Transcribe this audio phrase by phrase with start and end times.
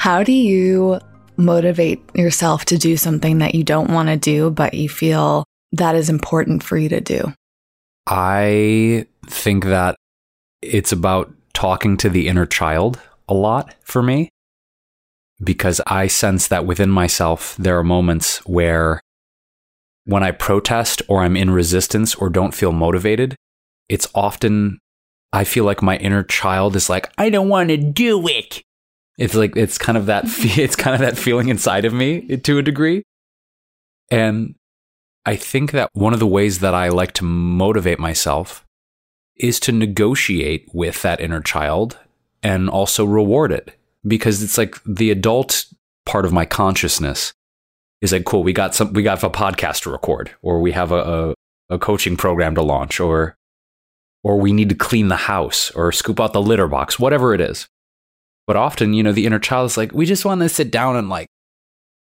[0.00, 0.98] How do you
[1.36, 5.94] motivate yourself to do something that you don't want to do, but you feel that
[5.94, 7.34] is important for you to do?
[8.06, 9.96] I think that
[10.62, 14.30] it's about talking to the inner child a lot for me
[15.44, 19.02] because I sense that within myself, there are moments where
[20.06, 23.36] when I protest or I'm in resistance or don't feel motivated,
[23.90, 24.78] it's often,
[25.30, 28.62] I feel like my inner child is like, I don't want to do it.
[29.20, 32.58] It's like, it's kind of that, it's kind of that feeling inside of me to
[32.58, 33.04] a degree.
[34.10, 34.56] And
[35.24, 38.66] I think that one of the ways that I like to motivate myself
[39.36, 41.98] is to negotiate with that inner child
[42.42, 43.76] and also reward it
[44.06, 45.66] because it's like the adult
[46.06, 47.32] part of my consciousness
[48.00, 50.90] is like cool we got some we got a podcast to record or we have
[50.90, 51.34] a,
[51.70, 53.36] a, a coaching program to launch or
[54.22, 57.40] or we need to clean the house or scoop out the litter box whatever it
[57.40, 57.68] is
[58.50, 60.96] but often you know the inner child is like we just want to sit down
[60.96, 61.28] and like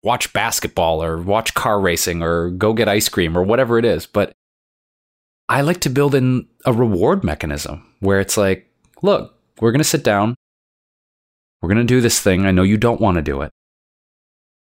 [0.01, 4.07] watch basketball or watch car racing or go get ice cream or whatever it is.
[4.07, 4.31] But
[5.47, 8.67] I like to build in a reward mechanism where it's like,
[9.03, 10.33] look, we're going to sit down.
[11.61, 12.47] We're going to do this thing.
[12.47, 13.51] I know you don't want to do it,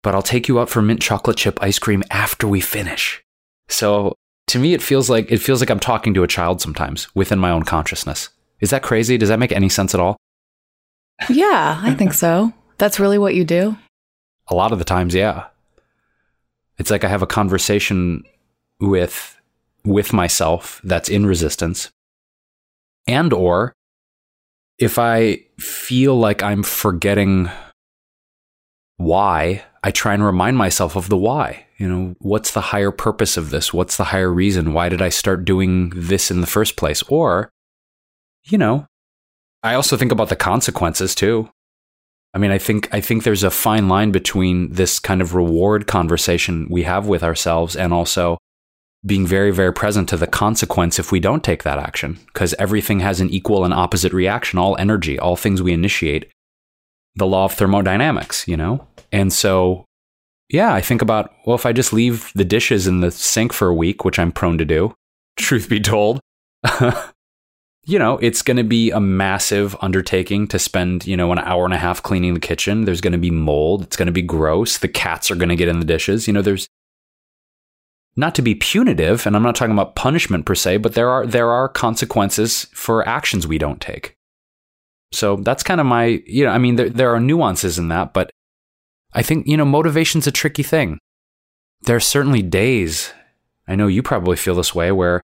[0.03, 3.23] but I'll take you out for mint chocolate chip ice cream after we finish.
[3.69, 4.13] So
[4.49, 7.39] to me, it feels like it feels like I'm talking to a child sometimes within
[7.39, 8.29] my own consciousness.
[8.59, 9.17] Is that crazy?
[9.17, 10.17] Does that make any sense at all?
[11.29, 12.53] Yeah, I think so.
[12.77, 13.77] That's really what you do.
[14.47, 15.45] A lot of the times, yeah.
[16.77, 18.23] It's like I have a conversation
[18.79, 19.37] with
[19.83, 21.89] with myself that's in resistance.
[23.07, 23.73] And or
[24.77, 27.49] if I feel like I'm forgetting
[28.97, 31.65] why, I try and remind myself of the why.
[31.77, 33.73] You know, what's the higher purpose of this?
[33.73, 34.73] What's the higher reason?
[34.73, 37.01] Why did I start doing this in the first place?
[37.03, 37.49] Or,
[38.43, 38.87] you know,
[39.63, 41.49] I also think about the consequences too.
[42.33, 45.85] I mean, I think I think there's a fine line between this kind of reward
[45.87, 48.37] conversation we have with ourselves and also
[49.05, 52.99] being very very present to the consequence if we don't take that action because everything
[52.99, 56.31] has an equal and opposite reaction, all energy, all things we initiate.
[57.15, 58.87] The law of thermodynamics, you know?
[59.11, 59.85] And so
[60.49, 63.67] yeah, I think about well if I just leave the dishes in the sink for
[63.67, 64.93] a week, which I'm prone to do,
[65.37, 66.21] truth be told,
[67.85, 71.65] you know, it's going to be a massive undertaking to spend, you know, an hour
[71.65, 72.85] and a half cleaning the kitchen.
[72.85, 73.83] There's going to be mold.
[73.83, 74.77] It's going to be gross.
[74.77, 76.27] The cats are going to get in the dishes.
[76.27, 76.67] You know, there's
[78.15, 81.25] not to be punitive, and I'm not talking about punishment per se, but there are
[81.25, 84.15] there are consequences for actions we don't take.
[85.13, 88.13] So that's kind of my, you know, I mean, there there are nuances in that,
[88.13, 88.29] but
[89.13, 90.99] I think you know, motivation's a tricky thing.
[91.81, 93.11] There are certainly days.
[93.67, 95.21] I know you probably feel this way where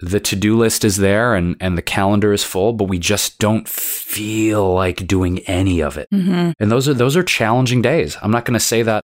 [0.00, 3.68] the to-do list is there and and the calendar is full but we just don't
[3.68, 6.08] feel like doing any of it.
[6.12, 6.52] Mm-hmm.
[6.58, 8.16] and those are those are challenging days.
[8.22, 9.02] I'm not going to say that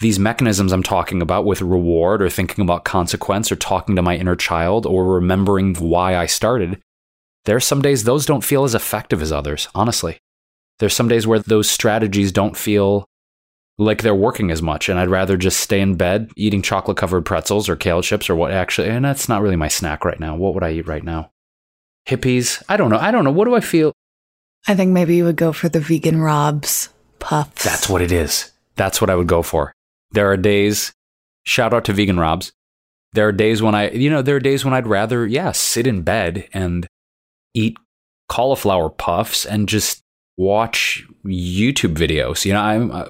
[0.00, 4.16] these mechanisms i'm talking about with reward or thinking about consequence or talking to my
[4.16, 6.80] inner child or remembering why i started
[7.44, 10.18] there are some days those don't feel as effective as others honestly.
[10.78, 13.06] There's some days where those strategies don't feel
[13.80, 17.24] like they're working as much and I'd rather just stay in bed eating chocolate covered
[17.24, 20.36] pretzels or kale chips or what actually and that's not really my snack right now.
[20.36, 21.30] What would I eat right now?
[22.06, 22.62] Hippeas?
[22.68, 22.98] I don't know.
[22.98, 23.30] I don't know.
[23.30, 23.92] What do I feel?
[24.68, 26.90] I think maybe you would go for the vegan Robs
[27.20, 27.64] puffs.
[27.64, 28.52] That's what it is.
[28.76, 29.72] That's what I would go for.
[30.10, 30.92] There are days
[31.44, 32.52] shout out to vegan Robs.
[33.14, 35.86] There are days when I you know, there are days when I'd rather, yeah, sit
[35.86, 36.86] in bed and
[37.54, 37.78] eat
[38.28, 40.02] cauliflower puffs and just
[40.36, 42.44] watch YouTube videos.
[42.44, 43.06] You know, I'm uh,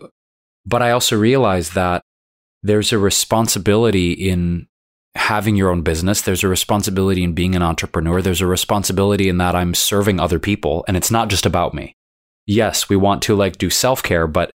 [0.67, 2.03] but I also realize that
[2.63, 4.67] there's a responsibility in
[5.15, 6.23] having your own business.
[6.23, 8.23] There's a responsibility in being an entrepreneur.
[8.23, 11.95] There's a responsibility in that I'm serving other people and it's not just about me.
[12.47, 14.51] Yes, we want to like do self care, but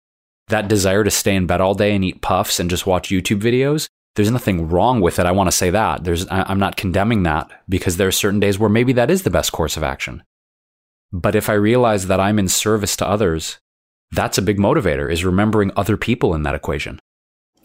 [0.49, 3.41] that desire to stay in bed all day and eat puffs and just watch YouTube
[3.41, 5.27] videos, there's nothing wrong with it.
[5.27, 6.05] I want to say that.
[6.05, 9.31] There's, I'm not condemning that because there are certain days where maybe that is the
[9.31, 10.23] best course of action.
[11.13, 13.59] But if I realize that I'm in service to others,
[14.15, 17.01] that's a big motivator is remembering other people in that equation.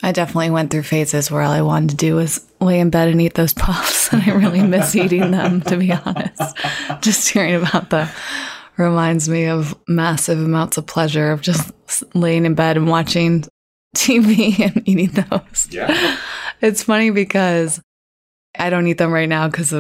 [0.01, 3.09] I definitely went through phases where all I wanted to do was lay in bed
[3.09, 4.11] and eat those puffs.
[4.13, 6.57] And I really miss eating them, to be honest.
[7.01, 8.09] Just hearing about the
[8.77, 11.71] reminds me of massive amounts of pleasure of just
[12.15, 13.43] laying in bed and watching
[13.95, 15.67] TV and eating those.
[15.69, 16.17] Yeah.
[16.61, 17.81] It's funny because
[18.57, 19.73] I don't eat them right now because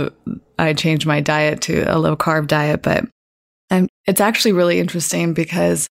[0.59, 3.05] I changed my diet to a low carb diet, but
[3.71, 5.87] I'm, it's actually really interesting because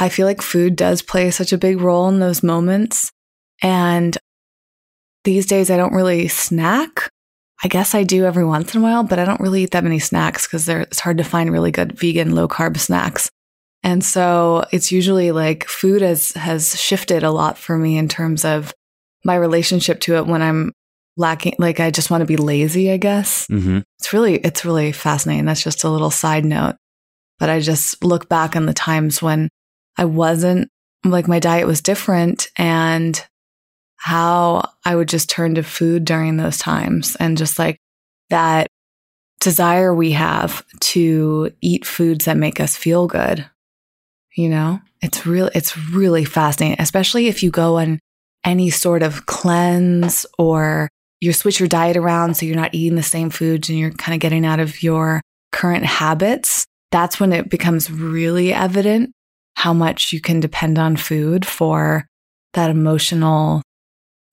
[0.00, 3.12] I feel like food does play such a big role in those moments.
[3.62, 4.16] And
[5.24, 7.10] these days, I don't really snack.
[7.62, 9.84] I guess I do every once in a while, but I don't really eat that
[9.84, 13.28] many snacks because it's hard to find really good vegan low carb snacks.
[13.82, 18.46] And so it's usually like food has has shifted a lot for me in terms
[18.46, 18.72] of
[19.24, 20.72] my relationship to it when I'm
[21.18, 23.46] lacking like I just want to be lazy, I guess.
[23.48, 23.80] Mm-hmm.
[23.98, 25.44] It's really it's really fascinating.
[25.44, 26.76] That's just a little side note.
[27.38, 29.50] But I just look back on the times when
[29.96, 30.68] I wasn't
[31.04, 33.24] like my diet was different and
[33.96, 37.78] how I would just turn to food during those times and just like
[38.30, 38.66] that
[39.40, 43.44] desire we have to eat foods that make us feel good.
[44.36, 47.98] You know, it's really, it's really fascinating, especially if you go on
[48.44, 50.88] any sort of cleanse or
[51.20, 54.14] you switch your diet around so you're not eating the same foods and you're kind
[54.14, 55.20] of getting out of your
[55.52, 56.64] current habits.
[56.90, 59.12] That's when it becomes really evident
[59.54, 62.06] how much you can depend on food for
[62.54, 63.62] that emotional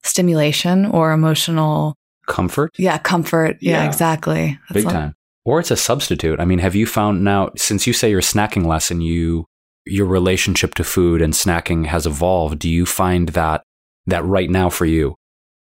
[0.02, 1.94] stimulation or emotional
[2.26, 2.72] comfort.
[2.78, 3.58] Yeah, comfort.
[3.60, 3.86] Yeah, Yeah.
[3.86, 4.58] exactly.
[4.68, 5.14] That's Big time.
[5.44, 6.40] Or it's a substitute.
[6.40, 9.46] I mean, have you found now since you say you're snacking less and you
[9.86, 13.62] your relationship to food and snacking has evolved, do you find that
[14.06, 15.14] that right now for you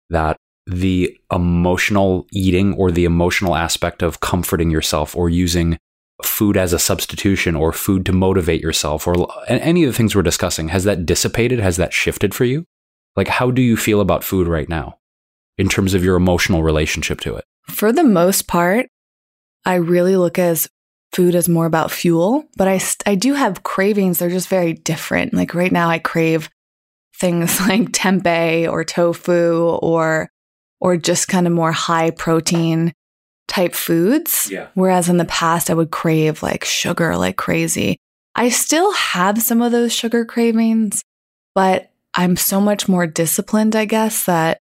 [0.09, 5.77] that the emotional eating or the emotional aspect of comforting yourself or using
[6.25, 10.21] food as a substitution or food to motivate yourself or any of the things we're
[10.21, 12.65] discussing has that dissipated has that shifted for you
[13.15, 14.97] like how do you feel about food right now
[15.57, 18.87] in terms of your emotional relationship to it For the most part,
[19.65, 20.67] I really look as
[21.13, 24.19] food as more about fuel, but I, I do have cravings.
[24.19, 25.33] They're just very different.
[25.33, 26.49] Like right now, I crave
[27.17, 30.29] things like tempeh or tofu or
[30.79, 32.91] or just kind of more high protein
[33.47, 34.49] type foods.
[34.51, 34.67] Yeah.
[34.73, 37.97] Whereas in the past, I would crave like sugar like crazy.
[38.35, 41.03] I still have some of those sugar cravings,
[41.53, 44.59] but I'm so much more disciplined, I guess, that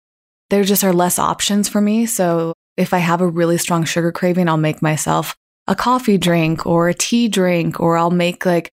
[0.51, 2.07] there just are less options for me.
[2.07, 5.35] So if I have a really strong sugar craving, I'll make myself
[5.67, 8.71] a coffee drink or a tea drink, or I'll make like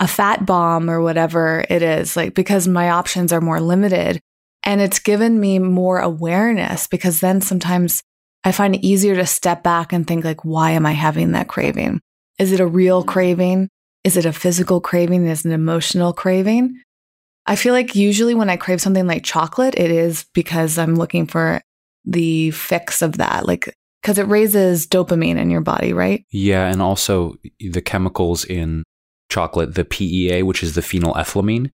[0.00, 4.20] a fat bomb or whatever it is, like because my options are more limited.
[4.64, 8.02] And it's given me more awareness because then sometimes
[8.44, 11.48] I find it easier to step back and think like, why am I having that
[11.48, 12.00] craving?
[12.38, 13.10] Is it a real mm-hmm.
[13.10, 13.68] craving?
[14.04, 15.26] Is it a physical craving?
[15.26, 16.80] Is it an emotional craving?
[17.46, 21.26] I feel like usually when I crave something like chocolate, it is because I'm looking
[21.26, 21.60] for
[22.04, 26.24] the fix of that, like because it raises dopamine in your body, right?
[26.30, 28.82] Yeah, and also the chemicals in
[29.28, 31.70] chocolate, the PEA, which is the phenylethylamine,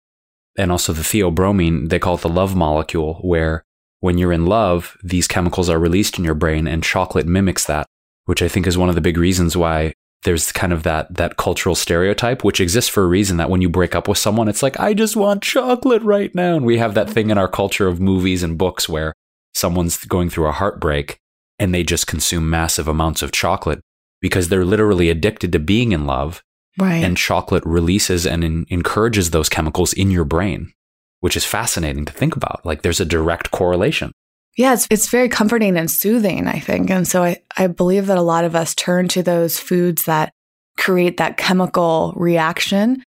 [0.57, 3.63] and also the theobromine, they call it the love molecule, where
[4.04, 7.88] when you're in love, these chemicals are released in your brain and chocolate mimics that,
[8.26, 11.38] which I think is one of the big reasons why there's kind of that that
[11.38, 14.62] cultural stereotype which exists for a reason that when you break up with someone it's
[14.62, 16.58] like I just want chocolate right now.
[16.58, 19.14] And we have that thing in our culture of movies and books where
[19.54, 21.18] someone's going through a heartbreak
[21.57, 23.80] and they just consume massive amounts of chocolate
[24.19, 26.44] because they're literally addicted to being in love.
[26.78, 27.04] Right.
[27.04, 30.74] and chocolate releases and en- encourages those chemicals in your brain
[31.23, 34.11] which is fascinating to think about like there's a direct correlation
[34.56, 36.89] yeah, it's, it's very comforting and soothing, I think.
[36.89, 40.31] And so I, I believe that a lot of us turn to those foods that
[40.77, 43.03] create that chemical reaction.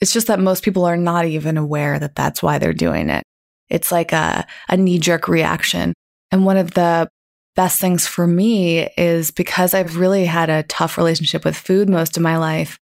[0.00, 3.24] It's just that most people are not even aware that that's why they're doing it.
[3.68, 5.94] It's like a, a knee jerk reaction.
[6.30, 7.08] And one of the
[7.56, 12.16] best things for me is because I've really had a tough relationship with food most
[12.16, 12.78] of my life.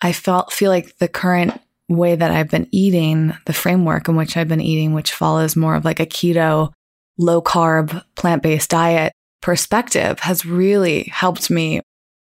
[0.00, 4.36] I felt feel like the current way that I've been eating, the framework in which
[4.36, 6.72] I've been eating, which follows more of like a keto,
[7.16, 11.80] low carb, plant based diet perspective, has really helped me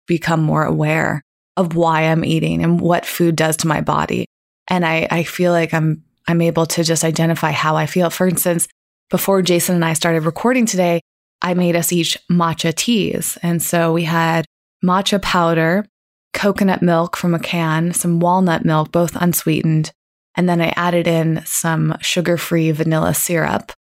[0.07, 1.23] become more aware
[1.57, 4.27] of why I'm eating and what food does to my body.
[4.69, 8.09] And I, I feel like I'm I'm able to just identify how I feel.
[8.09, 8.69] For instance,
[9.11, 11.01] before Jason and I started recording today,
[11.43, 13.37] I made us each matcha teas.
[13.43, 14.45] And so we had
[14.85, 15.85] matcha powder,
[16.33, 19.93] coconut milk from a can, some walnut milk, both unsweetened.
[20.35, 23.73] And then I added in some sugar free vanilla syrup.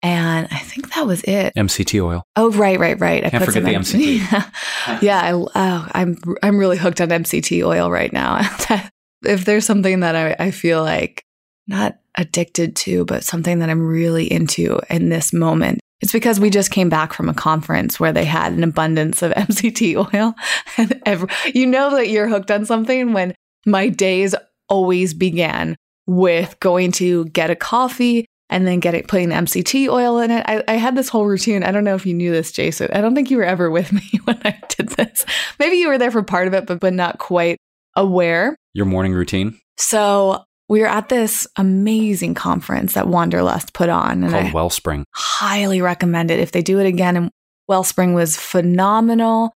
[0.00, 1.52] And I think that was it.
[1.56, 3.24] mct oil Oh, right, right, right.
[3.24, 5.02] I Can't forget the MCT.
[5.02, 8.40] yeah, I, oh, I'm I'm really hooked on MCT oil right now.
[9.24, 11.24] if there's something that I, I feel like
[11.66, 16.50] not addicted to, but something that I'm really into in this moment, It's because we
[16.50, 20.34] just came back from a conference where they had an abundance of MCT oil.
[20.76, 23.34] And every, you know that you're hooked on something when
[23.66, 24.34] my days
[24.68, 25.76] always began
[26.06, 30.44] with going to get a coffee and then getting putting MCT oil in it.
[30.46, 31.62] I, I, had this whole routine.
[31.62, 32.88] I don't know if you knew this, Jason.
[32.92, 35.26] I don't think you were ever with me when I did this.
[35.58, 37.58] Maybe you were there for part of it, but but not quite
[37.94, 38.56] aware.
[38.72, 39.58] Your morning routine.
[39.76, 45.04] So we were at this amazing conference that Wanderlust put on, and called I Wellspring.
[45.14, 47.16] Highly recommend it if they do it again.
[47.16, 47.30] And
[47.66, 49.52] Wellspring was phenomenal.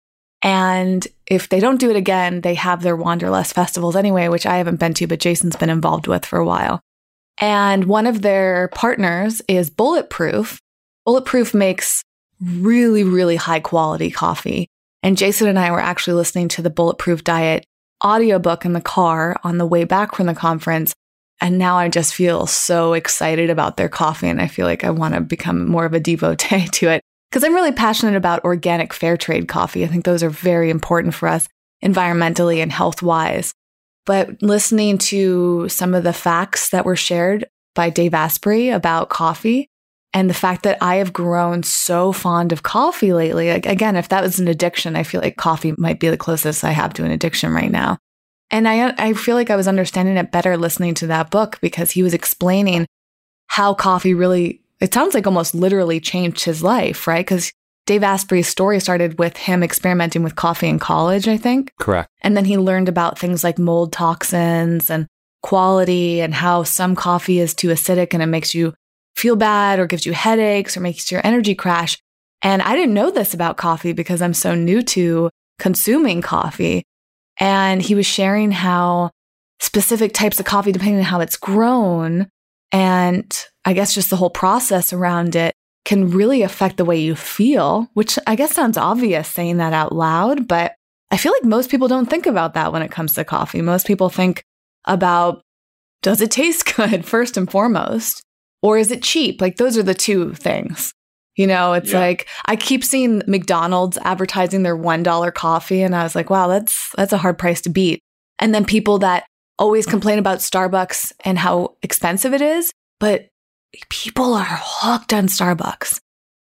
[0.42, 4.56] And if they don't do it again, they have their Wanderlust festivals anyway, which I
[4.58, 6.80] haven't been to, but Jason's been involved with for a while.
[7.40, 10.60] And one of their partners is Bulletproof.
[11.06, 12.02] Bulletproof makes
[12.40, 14.68] really, really high quality coffee.
[15.02, 17.64] And Jason and I were actually listening to the Bulletproof Diet
[18.04, 20.94] audiobook in the car on the way back from the conference.
[21.40, 24.28] And now I just feel so excited about their coffee.
[24.28, 27.44] And I feel like I want to become more of a devotee to it because
[27.44, 29.84] I'm really passionate about organic fair trade coffee.
[29.84, 31.48] I think those are very important for us
[31.84, 33.52] environmentally and health wise.
[34.04, 39.68] But listening to some of the facts that were shared by Dave Asprey about coffee
[40.14, 43.50] and the fact that I have grown so fond of coffee lately.
[43.50, 46.64] Like, again, if that was an addiction, I feel like coffee might be the closest
[46.64, 47.98] I have to an addiction right now.
[48.50, 51.90] And I, I feel like I was understanding it better listening to that book because
[51.90, 52.86] he was explaining
[53.48, 57.24] how coffee really, it sounds like almost literally changed his life, right?
[57.24, 57.52] Because
[57.84, 61.72] Dave Asprey's story started with him experimenting with coffee in college, I think.
[61.78, 62.10] Correct.
[62.22, 65.06] And then he learned about things like mold toxins and
[65.42, 68.74] quality and how some coffee is too acidic and it makes you
[69.18, 71.98] feel bad or gives you headaches or makes your energy crash.
[72.42, 76.84] And I didn't know this about coffee because I'm so new to consuming coffee.
[77.40, 79.10] And he was sharing how
[79.60, 82.28] specific types of coffee, depending on how it's grown,
[82.70, 87.16] and I guess just the whole process around it can really affect the way you
[87.16, 90.74] feel, which I guess sounds obvious saying that out loud, but
[91.10, 93.62] I feel like most people don't think about that when it comes to coffee.
[93.62, 94.44] Most people think
[94.84, 95.42] about
[96.02, 98.22] does it taste good first and foremost?
[98.62, 99.40] Or is it cheap?
[99.40, 100.92] Like those are the two things.
[101.36, 102.00] You know, it's yeah.
[102.00, 106.92] like I keep seeing McDonald's advertising their $1 coffee and I was like, wow, that's
[106.96, 108.00] that's a hard price to beat.
[108.40, 109.24] And then people that
[109.58, 113.28] always complain about Starbucks and how expensive it is, but
[113.90, 116.00] people are hooked on Starbucks.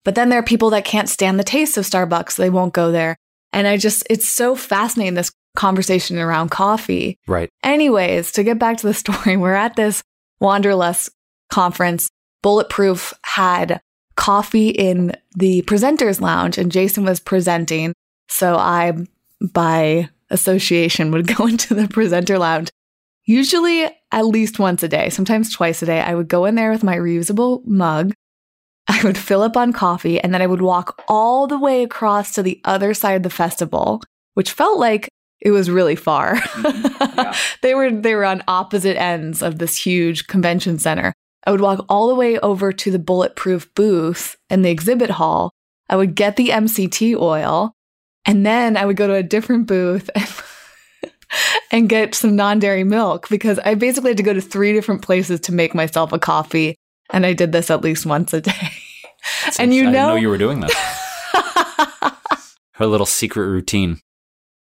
[0.04, 2.74] But then there are people that can't stand the taste of Starbucks, so they won't
[2.74, 3.16] go there.
[3.54, 7.20] And I just it's so fascinating this conversation around coffee.
[7.28, 7.50] Right.
[7.64, 10.02] Anyways, to get back to the story, we're at this
[10.40, 11.10] Wanderlust
[11.52, 12.10] conference,
[12.42, 13.80] Bulletproof had
[14.16, 17.94] coffee in the presenters lounge and Jason was presenting.
[18.28, 18.94] So I,
[19.40, 22.70] by association, would go into the presenter lounge
[23.26, 26.02] usually at least once a day, sometimes twice a day.
[26.02, 28.14] I would go in there with my reusable mug.
[28.88, 32.34] I would fill up on coffee and then I would walk all the way across
[32.34, 34.02] to the other side of the festival,
[34.34, 35.08] which felt like
[35.40, 36.36] it was really far.
[36.36, 36.88] Mm-hmm.
[37.22, 37.36] Yeah.
[37.62, 41.14] they were they were on opposite ends of this huge convention center.
[41.46, 45.52] I would walk all the way over to the bulletproof booth in the exhibit hall.
[45.90, 47.74] I would get the MCT oil
[48.26, 51.12] and then I would go to a different booth and,
[51.72, 55.02] and get some non dairy milk because I basically had to go to three different
[55.02, 56.76] places to make myself a coffee.
[57.12, 58.70] And I did this at least once a day.
[59.60, 62.18] and you know I know, know you were doing that.
[62.74, 64.00] Her little secret routine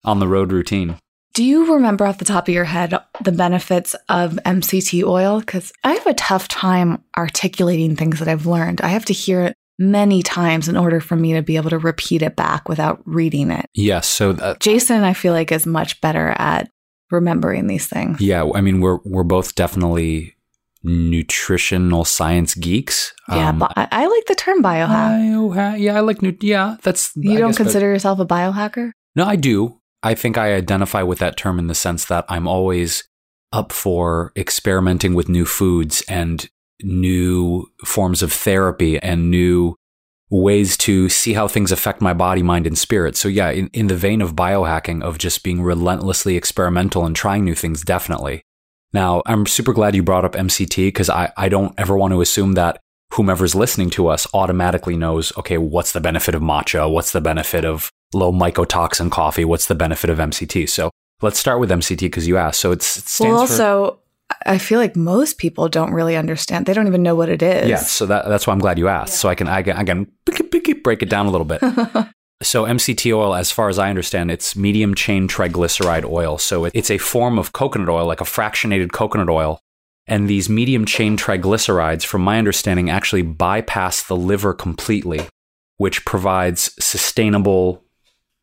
[0.04, 0.98] on the road routine.
[1.36, 5.42] Do you remember off the top of your head the benefits of MCT oil?
[5.42, 8.80] Because I have a tough time articulating things that I've learned.
[8.80, 11.78] I have to hear it many times in order for me to be able to
[11.78, 13.66] repeat it back without reading it.
[13.74, 14.08] Yes.
[14.08, 16.70] So that, Jason, I feel like is much better at
[17.12, 18.22] remembering these things.
[18.22, 18.50] Yeah.
[18.56, 20.38] I mean, we're we're both definitely
[20.84, 23.14] nutritional science geeks.
[23.28, 25.20] Yeah, um, I, I, like the term biohack.
[25.20, 25.80] Biohack.
[25.82, 26.22] Yeah, I like.
[26.22, 27.12] Nu- yeah, that's.
[27.16, 28.92] You I don't consider yourself a biohacker?
[29.18, 29.82] No, I do.
[30.06, 33.10] I think I identify with that term in the sense that I'm always
[33.52, 36.48] up for experimenting with new foods and
[36.84, 39.76] new forms of therapy and new
[40.30, 43.16] ways to see how things affect my body, mind, and spirit.
[43.16, 47.44] So, yeah, in, in the vein of biohacking, of just being relentlessly experimental and trying
[47.44, 48.44] new things, definitely.
[48.94, 52.22] Now, I'm super glad you brought up MCT because I, I don't ever want to
[52.22, 52.80] assume that
[53.14, 56.92] whomever's listening to us automatically knows, okay, what's the benefit of matcha?
[56.92, 59.46] What's the benefit of low mycotoxin coffee.
[59.46, 60.70] What's the benefit of MCT?
[60.70, 62.60] So let's start with MCT because you asked.
[62.60, 63.92] So it's it well, also.
[63.92, 64.00] For-
[64.48, 66.66] I feel like most people don't really understand.
[66.66, 67.70] They don't even know what it is.
[67.70, 69.14] Yeah, so that, that's why I'm glad you asked.
[69.14, 69.18] Yeah.
[69.18, 70.08] So I can I can, I can
[70.86, 71.60] break it down a little bit.
[72.42, 76.38] so MCT oil, as far as I understand, it's medium chain triglyceride oil.
[76.38, 79.60] So it's a form of coconut oil, like a fractionated coconut oil,
[80.08, 85.28] And these medium chain triglycerides, from my understanding, actually bypass the liver completely,
[85.78, 87.84] which provides sustainable,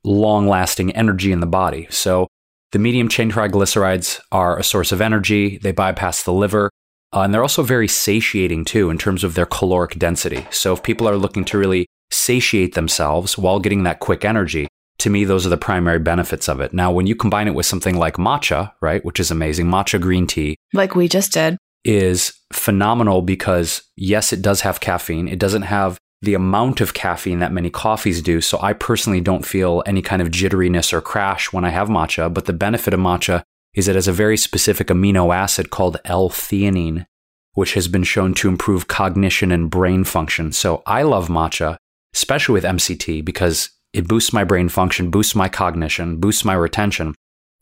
[0.05, 1.87] long lasting energy in the body.
[1.91, 2.29] So
[2.73, 6.71] the medium chain triglycerides are a source of energy, they bypass the liver.
[7.15, 10.47] Uh, and they're also very satiating too in terms of their caloric density.
[10.51, 14.69] So if people are looking to really satiate themselves while getting that quick energy,
[14.99, 16.73] to me, those are the primary benefits of it.
[16.73, 20.27] Now, when you combine it with something like matcha, right, which is amazing, matcha green
[20.27, 25.29] tea, like we just did, is phenomenal because yes, it does have caffeine.
[25.29, 28.41] It doesn't have the amount of caffeine that many coffees do.
[28.41, 32.33] So I personally don't feel any kind of jitteriness or crash when I have matcha.
[32.33, 33.43] But the benefit of matcha
[33.75, 37.07] is it has a very specific amino acid called L-theanine,
[37.55, 40.53] which has been shown to improve cognition and brain function.
[40.53, 41.77] So I love matcha,
[42.15, 47.15] especially with MCT, because it boosts my brain function, boosts my cognition, boosts my retention.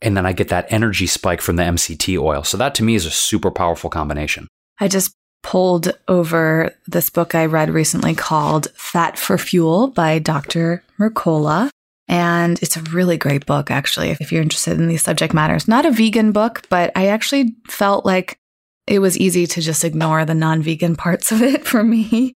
[0.03, 2.43] And then I get that energy spike from the MCT oil.
[2.43, 4.47] So that to me is a super powerful combination.
[4.79, 5.13] I just
[5.43, 10.83] pulled over this book I read recently called Fat for Fuel by Dr.
[10.99, 11.69] Mercola.
[12.07, 15.67] And it's a really great book, actually, if you're interested in these subject matters.
[15.67, 18.37] Not a vegan book, but I actually felt like
[18.87, 22.33] it was easy to just ignore the non vegan parts of it for me.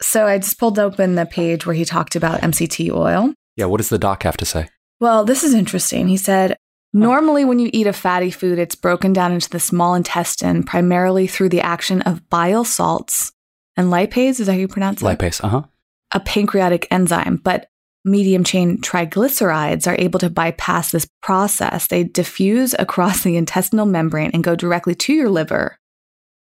[0.00, 3.32] So I just pulled open the page where he talked about MCT oil.
[3.56, 4.68] Yeah, what does the doc have to say?
[5.00, 6.08] Well, this is interesting.
[6.08, 6.56] He said,
[6.92, 11.26] Normally, when you eat a fatty food, it's broken down into the small intestine primarily
[11.26, 13.32] through the action of bile salts
[13.76, 14.40] and lipase.
[14.40, 15.04] Is that how you pronounce it?
[15.04, 15.62] Lipase, uh huh.
[16.12, 17.36] A pancreatic enzyme.
[17.36, 17.68] But
[18.04, 21.86] medium chain triglycerides are able to bypass this process.
[21.86, 25.78] They diffuse across the intestinal membrane and go directly to your liver.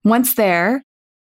[0.04, 0.84] Once there,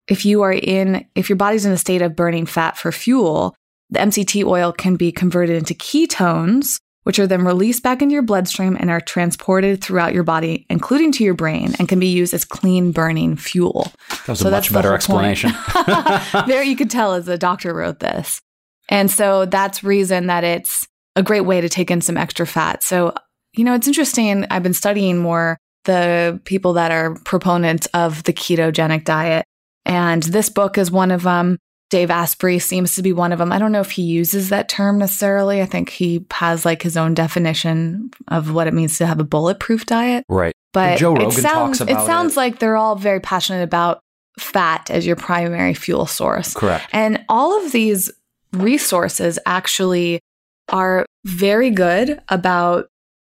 [0.08, 3.54] if you are in, if your body's in a state of burning fat for fuel,
[3.90, 8.20] the MCT oil can be converted into ketones, which are then released back into your
[8.20, 12.34] bloodstream and are transported throughout your body, including to your brain, and can be used
[12.34, 13.90] as clean burning fuel.
[14.10, 15.52] That was so a much better explanation.
[16.46, 18.42] there you could tell as the doctor wrote this.
[18.90, 22.82] And so that's reason that it's a great way to take in some extra fat.
[22.82, 23.14] So,
[23.54, 24.44] you know, it's interesting.
[24.50, 29.46] I've been studying more the people that are proponents of the ketogenic diet.
[29.86, 31.56] And this book is one of them.
[31.90, 33.52] Dave Asprey seems to be one of them.
[33.52, 35.62] I don't know if he uses that term necessarily.
[35.62, 39.24] I think he has like his own definition of what it means to have a
[39.24, 40.24] bulletproof diet.
[40.28, 40.54] Right.
[40.72, 42.36] But Joe Rogan it sounds, talks about it sounds it.
[42.36, 44.00] like they're all very passionate about
[44.38, 46.54] fat as your primary fuel source.
[46.54, 46.86] Correct.
[46.92, 48.10] And all of these
[48.52, 50.20] resources actually
[50.68, 52.88] are very good about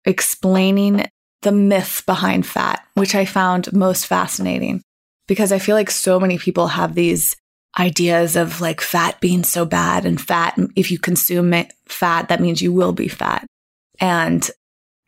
[0.06, 1.10] explaining
[1.42, 4.82] the myth behind fat, which I found most fascinating
[5.28, 7.36] because I feel like so many people have these
[7.78, 12.42] ideas of like fat being so bad and fat, if you consume it, fat, that
[12.42, 13.46] means you will be fat.
[14.00, 14.50] And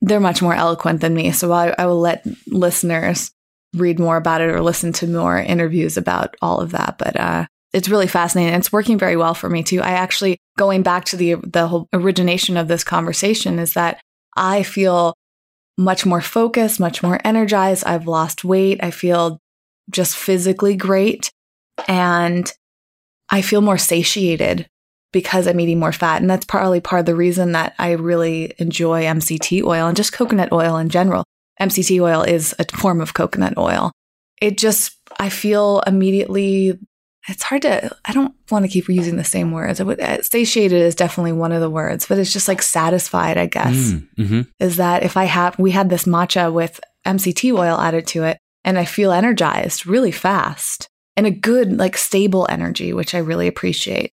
[0.02, 1.32] they're much more eloquent than me.
[1.32, 3.32] So I, I will let listeners
[3.74, 6.98] read more about it or listen to more interviews about all of that.
[6.98, 8.54] But uh, it's really fascinating.
[8.54, 9.82] It's working very well for me too.
[9.82, 14.00] I actually, going back to the the whole origination of this conversation, is that
[14.36, 15.16] I feel
[15.78, 17.86] much more focused, much more energized.
[17.86, 18.80] I've lost weight.
[18.82, 19.40] I feel
[19.90, 21.30] just physically great.
[21.88, 22.52] And
[23.30, 24.68] I feel more satiated
[25.12, 26.22] because I'm eating more fat.
[26.22, 30.14] And that's partly part of the reason that I really enjoy MCT oil and just
[30.14, 31.24] coconut oil in general.
[31.60, 33.92] MCT oil is a form of coconut oil.
[34.42, 36.78] It just, I feel immediately,
[37.28, 39.80] it's hard to, I don't want to keep using the same words.
[39.82, 43.38] I Would, uh, satiated is definitely one of the words, but it's just like satisfied,
[43.38, 43.76] I guess.
[43.76, 44.42] Mm, mm-hmm.
[44.60, 48.38] Is that if I have, we had this matcha with MCT oil added to it
[48.64, 53.48] and I feel energized really fast and a good, like stable energy, which I really
[53.48, 54.12] appreciate.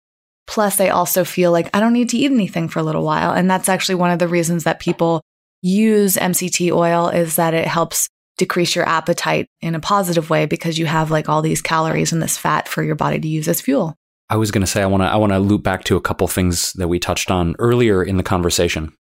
[0.47, 3.33] Plus, I also feel like I don't need to eat anything for a little while.
[3.33, 5.21] And that's actually one of the reasons that people
[5.61, 10.79] use MCT oil is that it helps decrease your appetite in a positive way because
[10.79, 13.61] you have like all these calories and this fat for your body to use as
[13.61, 13.95] fuel.
[14.31, 16.01] I was going to say I want to I want to loop back to a
[16.01, 18.93] couple things that we touched on earlier in the conversation.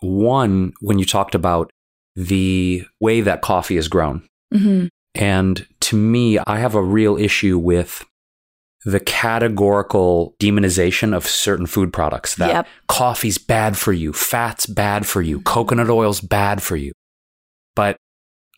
[0.00, 1.70] One, when you talked about
[2.16, 4.26] the way that coffee is grown.
[4.52, 4.86] Mm-hmm.
[5.14, 8.04] And to me, I have a real issue with
[8.84, 12.66] the categorical demonization of certain food products that Yep.
[12.88, 16.92] coffee's bad for you, fat's bad for you, coconut oil's bad for you.
[17.74, 17.96] But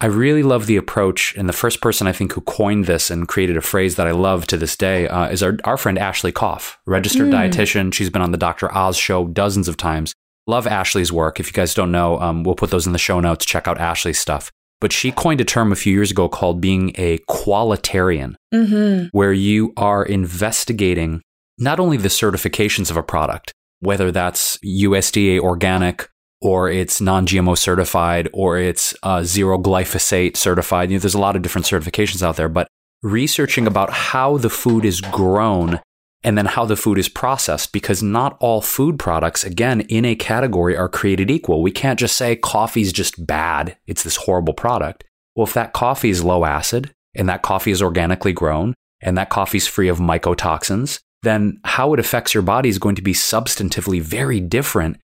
[0.03, 1.35] I really love the approach.
[1.37, 4.13] And the first person I think who coined this and created a phrase that I
[4.13, 7.35] love to this day uh, is our, our friend Ashley Koff, registered Mm.
[7.51, 7.93] dietitian.
[7.93, 8.75] She's been on the Dr.
[8.75, 10.15] Oz show dozens of times.
[10.47, 11.39] Love Ashley's work.
[11.39, 13.45] If you guys don't know, um, we'll put those in the show notes.
[13.45, 14.51] Check out Ashley's stuff.
[14.81, 19.17] But she coined a term a few years ago called being a qualitarian Mm-hmm.
[19.17, 21.23] where you are investigating
[21.57, 26.09] not only the certifications of a product, whether that's USDA organic
[26.41, 30.91] or it's non GMO certified, or it's uh, zero glyphosate certified.
[30.91, 32.67] You know, there's a lot of different certifications out there, but
[33.03, 35.81] researching about how the food is grown
[36.23, 40.15] and then how the food is processed because not all food products, again, in a
[40.15, 41.63] category are created equal.
[41.63, 43.77] We can't just say coffee's just bad.
[43.87, 45.05] It's this horrible product.
[45.35, 49.31] Well, if that coffee is low acid and that coffee is organically grown and that
[49.31, 53.13] coffee is free of mycotoxins, then how it affects your body is going to be
[53.15, 54.99] substantively very different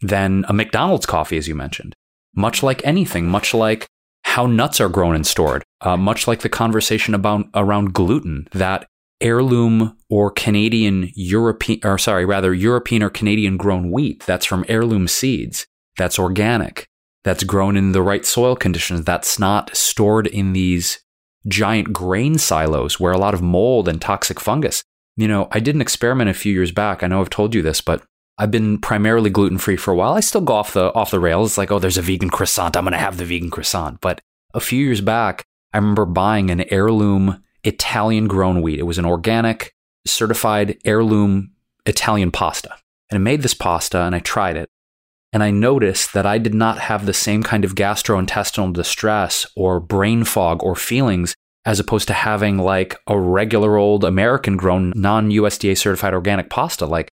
[0.00, 1.94] than a McDonald's coffee, as you mentioned.
[2.34, 3.86] Much like anything, much like
[4.24, 8.86] how nuts are grown and stored, uh, much like the conversation about around gluten, that
[9.20, 15.08] heirloom or Canadian European, or sorry, rather European or Canadian grown wheat that's from heirloom
[15.08, 16.86] seeds, that's organic,
[17.24, 21.00] that's grown in the right soil conditions, that's not stored in these
[21.46, 24.82] giant grain silos where a lot of mold and toxic fungus.
[25.16, 27.02] You know, I did an experiment a few years back.
[27.02, 28.02] I know I've told you this, but
[28.38, 30.12] I've been primarily gluten free for a while.
[30.12, 31.50] I still go off the off the rails.
[31.50, 32.76] It's like, oh, there's a vegan croissant.
[32.76, 34.00] I'm gonna have the vegan croissant.
[34.00, 34.20] But
[34.54, 38.78] a few years back, I remember buying an heirloom Italian grown wheat.
[38.78, 39.72] It was an organic,
[40.06, 41.52] certified heirloom
[41.86, 42.74] Italian pasta.
[43.10, 44.68] And I made this pasta and I tried it.
[45.32, 49.78] And I noticed that I did not have the same kind of gastrointestinal distress or
[49.78, 51.34] brain fog or feelings
[51.66, 56.86] as opposed to having like a regular old American grown non USDA certified organic pasta.
[56.86, 57.10] Like,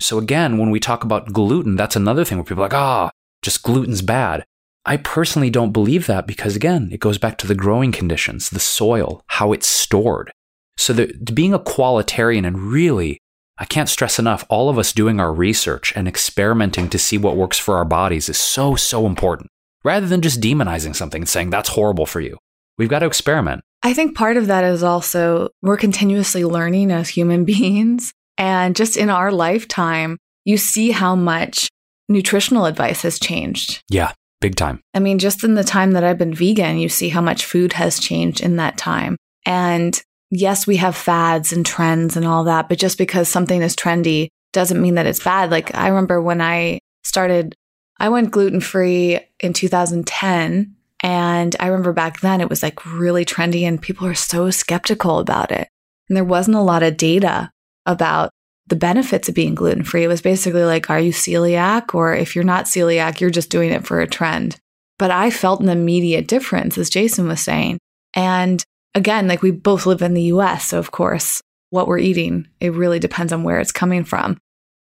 [0.00, 3.08] so again, when we talk about gluten, that's another thing where people are like, ah,
[3.08, 3.10] oh,
[3.42, 4.44] just gluten's bad.
[4.88, 8.60] I personally don't believe that because, again, it goes back to the growing conditions, the
[8.60, 10.30] soil, how it's stored.
[10.78, 13.18] So, the, being a qualitarian and really,
[13.58, 17.36] I can't stress enough, all of us doing our research and experimenting to see what
[17.36, 19.50] works for our bodies is so, so important.
[19.82, 22.38] Rather than just demonizing something and saying that's horrible for you,
[22.78, 23.62] we've got to experiment.
[23.82, 28.12] I think part of that is also we're continuously learning as human beings.
[28.38, 31.68] And just in our lifetime, you see how much
[32.08, 33.82] nutritional advice has changed.
[33.88, 34.80] Yeah big time.
[34.94, 37.72] I mean, just in the time that I've been vegan, you see how much food
[37.74, 39.16] has changed in that time.
[39.44, 43.76] And yes, we have fads and trends and all that, but just because something is
[43.76, 45.50] trendy doesn't mean that it's bad.
[45.50, 47.54] Like I remember when I started,
[47.98, 50.74] I went gluten free in 2010.
[51.02, 55.18] And I remember back then it was like really trendy and people were so skeptical
[55.18, 55.68] about it.
[56.08, 57.50] And there wasn't a lot of data
[57.84, 58.30] about
[58.68, 60.04] the benefits of being gluten free.
[60.04, 61.94] It was basically like, are you celiac?
[61.94, 64.56] Or if you're not celiac, you're just doing it for a trend.
[64.98, 67.78] But I felt an immediate difference, as Jason was saying.
[68.14, 70.68] And again, like we both live in the US.
[70.68, 74.38] So, of course, what we're eating, it really depends on where it's coming from.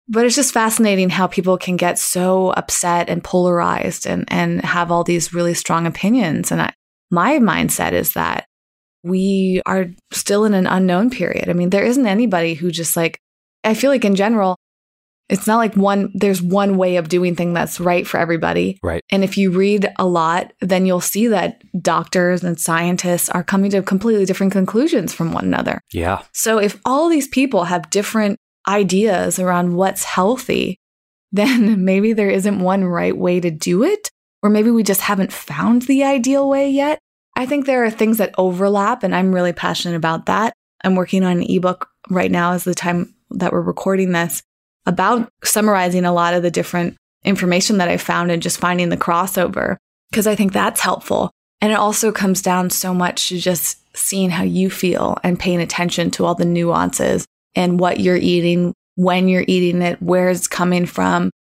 [0.09, 4.91] But it's just fascinating how people can get so upset and polarized and, and have
[4.91, 6.51] all these really strong opinions.
[6.51, 6.73] And I,
[7.11, 8.47] my mindset is that
[9.03, 11.51] we are still in an unknown period.
[11.51, 13.19] I mean, there isn't anybody who just like
[13.65, 14.57] I feel like in general,
[15.29, 18.79] it's not like one there's one way of doing thing that's right for everybody.
[18.83, 19.03] Right.
[19.11, 23.71] And if you read a lot, then you'll see that doctors and scientists are coming
[23.73, 25.81] to completely different conclusions from one another.
[25.93, 26.23] Yeah.
[26.33, 30.79] So if all these people have different ideas around what's healthy,
[31.33, 34.09] then maybe there isn't one right way to do it,
[34.43, 36.99] or maybe we just haven't found the ideal way yet.
[37.37, 40.55] I think there are things that overlap, and I'm really passionate about that.
[40.83, 44.43] I'm working on an ebook right now as the time that we're recording this
[44.87, 48.97] about summarizing a lot of the different information that I found and just finding the
[48.97, 49.77] crossover
[50.11, 51.31] because I think that's helpful.
[51.61, 55.61] And it also comes down so much to just seeing how you feel and paying
[55.61, 60.47] attention to all the nuances and what you're eating, when you're eating it, where it's
[60.47, 61.31] coming from,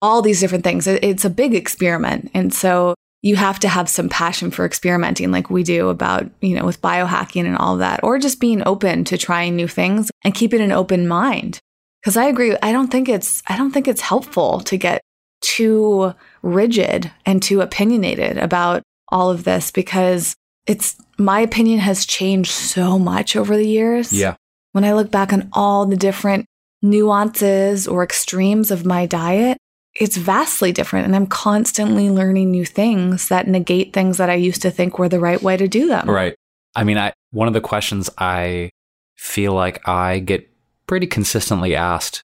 [0.00, 0.86] all these different things.
[0.86, 2.30] It's a big experiment.
[2.32, 6.54] And so you have to have some passion for experimenting like we do about, you
[6.54, 10.10] know, with biohacking and all of that, or just being open to trying new things
[10.24, 11.58] and keeping an open mind.
[12.04, 12.56] Cause I agree.
[12.62, 15.02] I don't think it's, I don't think it's helpful to get
[15.40, 22.52] too rigid and too opinionated about all of this because it's, my opinion has changed
[22.52, 24.12] so much over the years.
[24.12, 24.36] Yeah.
[24.72, 26.46] When I look back on all the different
[26.82, 29.58] nuances or extremes of my diet,
[29.98, 31.06] it's vastly different.
[31.06, 35.08] And I'm constantly learning new things that negate things that I used to think were
[35.08, 36.08] the right way to do them.
[36.08, 36.34] Right.
[36.76, 38.70] I mean, I, one of the questions I
[39.16, 40.48] feel like I get
[40.86, 42.22] pretty consistently asked,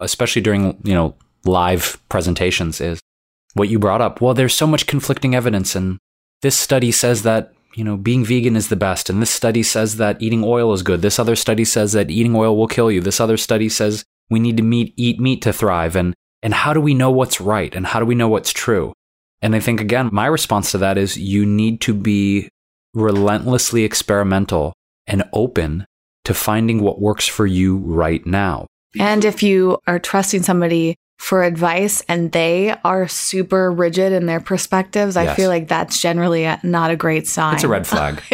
[0.00, 1.14] especially during, you know,
[1.44, 3.00] live presentations is
[3.52, 4.20] what you brought up.
[4.20, 5.98] Well, there's so much conflicting evidence and
[6.40, 9.96] this study says that, you know, being vegan is the best and this study says
[9.98, 11.02] that eating oil is good.
[11.02, 13.02] This other study says that eating oil will kill you.
[13.02, 16.14] This other study says we need to meet, eat meat to thrive and
[16.44, 17.74] and how do we know what's right?
[17.74, 18.92] And how do we know what's true?
[19.40, 22.50] And I think, again, my response to that is you need to be
[22.92, 24.74] relentlessly experimental
[25.06, 25.86] and open
[26.24, 28.66] to finding what works for you right now.
[29.00, 34.40] And if you are trusting somebody for advice and they are super rigid in their
[34.40, 37.54] perspectives, I feel like that's generally a, not a great sign.
[37.54, 38.22] It's a red flag.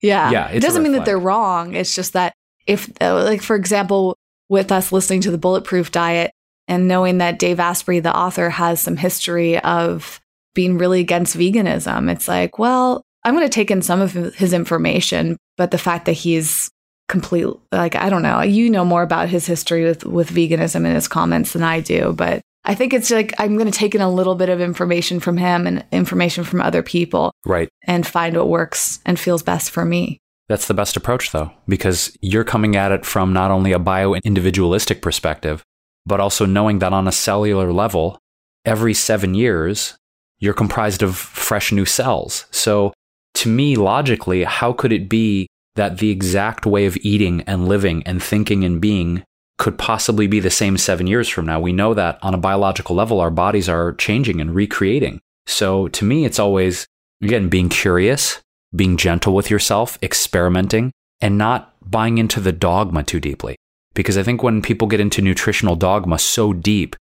[0.00, 0.30] yeah.
[0.30, 1.74] Yeah, It doesn't mean that they're wrong.
[1.74, 2.32] It's just that
[2.66, 4.16] if, uh, like, for example,
[4.48, 6.32] with us listening to the Bulletproof Diet
[6.68, 10.20] and knowing that Dave Asprey, the author, has some history of
[10.54, 14.52] being really against veganism, it's like, well, I'm going to take in some of his
[14.52, 16.70] information, but the fact that he's
[17.08, 20.94] complete, like, I don't know, you know more about his history with, with veganism and
[20.94, 24.00] his comments than I do, but I think it's like I'm going to take in
[24.00, 27.68] a little bit of information from him and information from other people right.
[27.84, 30.18] and find what works and feels best for me.
[30.48, 34.14] That's the best approach, though, because you're coming at it from not only a bio
[34.14, 35.62] individualistic perspective,
[36.06, 38.18] but also knowing that on a cellular level,
[38.64, 39.96] every seven years,
[40.38, 42.46] you're comprised of fresh new cells.
[42.50, 42.92] So,
[43.34, 48.02] to me, logically, how could it be that the exact way of eating and living
[48.04, 49.24] and thinking and being
[49.58, 51.60] could possibly be the same seven years from now?
[51.60, 55.20] We know that on a biological level, our bodies are changing and recreating.
[55.46, 56.86] So, to me, it's always,
[57.22, 58.40] again, being curious,
[58.74, 63.56] being gentle with yourself, experimenting, and not buying into the dogma too deeply.
[63.94, 66.96] Because I think when people get into nutritional dogma so deep,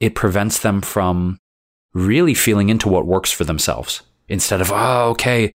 [0.00, 1.38] it prevents them from
[1.94, 5.52] really feeling into what works for themselves instead of, oh, okay,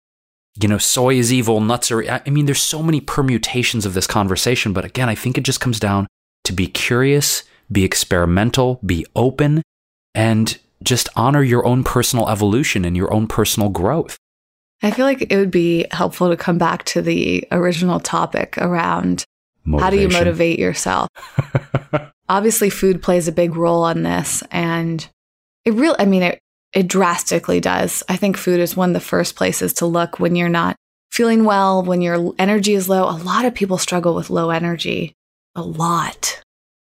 [0.61, 2.03] you know, soy is evil, nuts are.
[2.25, 4.73] I mean, there's so many permutations of this conversation.
[4.73, 6.07] But again, I think it just comes down
[6.43, 9.63] to be curious, be experimental, be open,
[10.13, 14.17] and just honor your own personal evolution and your own personal growth.
[14.81, 19.23] I feel like it would be helpful to come back to the original topic around
[19.79, 21.09] how do you motivate yourself?
[22.29, 25.07] Obviously, food plays a big role on this, and
[25.65, 26.39] it really, I mean, it,
[26.73, 28.03] it drastically does.
[28.09, 30.75] I think food is one of the first places to look when you're not
[31.11, 33.03] feeling well, when your energy is low.
[33.03, 35.13] A lot of people struggle with low energy,
[35.55, 36.41] a lot.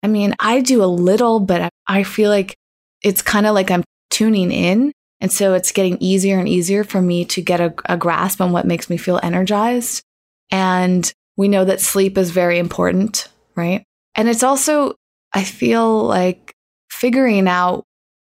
[0.03, 2.55] I mean, I do a little, but I- I feel like
[3.03, 4.93] it's kind of like I'm tuning in.
[5.21, 8.53] And so it's getting easier and easier for me to get a, a grasp on
[8.53, 10.03] what makes me feel energized.
[10.51, 13.85] And we know that sleep is very important, right?
[14.15, 14.95] And it's also,
[15.33, 16.55] I feel like
[16.91, 17.85] figuring out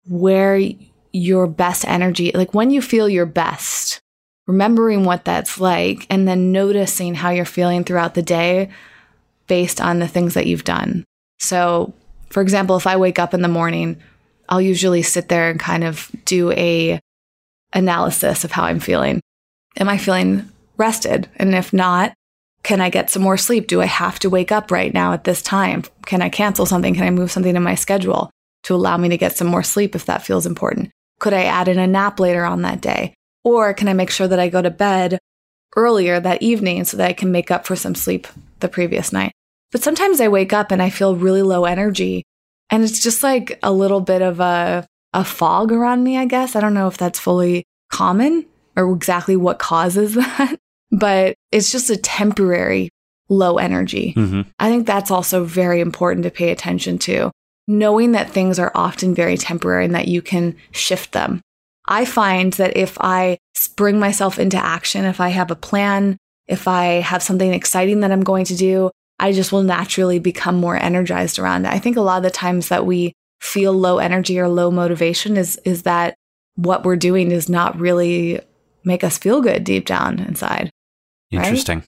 [0.07, 0.59] where
[1.11, 3.99] your best energy, like when you feel your best,
[4.47, 8.69] remembering what that's like, and then noticing how you're feeling throughout the day
[9.47, 11.03] based on the things that you've done.
[11.39, 11.93] So,
[12.29, 14.01] for example, if I wake up in the morning,
[14.49, 16.99] I'll usually sit there and kind of do a
[17.73, 19.21] analysis of how I'm feeling.
[19.77, 21.29] Am I feeling rested?
[21.35, 22.13] And if not,
[22.63, 23.67] can I get some more sleep?
[23.67, 25.83] Do I have to wake up right now at this time?
[26.05, 26.93] Can I cancel something?
[26.93, 28.29] Can I move something in my schedule
[28.63, 30.89] to allow me to get some more sleep if that feels important?
[31.19, 33.13] Could I add in a nap later on that day?
[33.43, 35.19] Or can I make sure that I go to bed
[35.75, 38.27] earlier that evening so that I can make up for some sleep
[38.61, 39.33] the previous night?
[39.71, 42.23] But sometimes I wake up and I feel really low energy
[42.69, 46.55] and it's just like a little bit of a, a fog around me, I guess.
[46.55, 48.45] I don't know if that's fully common
[48.75, 50.57] or exactly what causes that,
[50.93, 52.89] but it's just a temporary
[53.29, 54.11] low energy.
[54.11, 57.31] hmm I think that's also very important to pay attention to,
[57.67, 61.41] knowing that things are often very temporary and that you can shift them.
[61.87, 63.37] I find that if I
[63.75, 68.11] bring myself into action, if I have a plan, if I have something exciting that
[68.11, 71.73] I'm going to do, I just will naturally become more energized around it.
[71.73, 75.37] I think a lot of the times that we feel low energy or low motivation
[75.37, 76.15] is is that
[76.55, 78.39] what we're doing does not really
[78.83, 80.69] make us feel good deep down inside.
[81.33, 81.47] Right?
[81.47, 81.83] Interesting.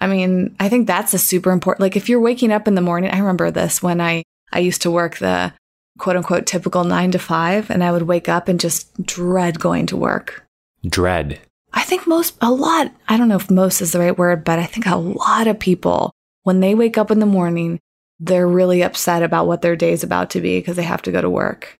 [0.00, 1.80] I mean, I think that's a super important.
[1.80, 4.82] Like if you're waking up in the morning, I remember this when I I used
[4.82, 5.52] to work the
[5.98, 9.86] quote unquote typical 9 to 5 and I would wake up and just dread going
[9.86, 10.46] to work.
[10.86, 11.40] Dread.
[11.72, 14.58] I think most a lot, I don't know if most is the right word, but
[14.58, 16.12] I think a lot of people
[16.44, 17.80] when they wake up in the morning,
[18.20, 21.20] they're really upset about what their day's about to be because they have to go
[21.20, 21.76] to work.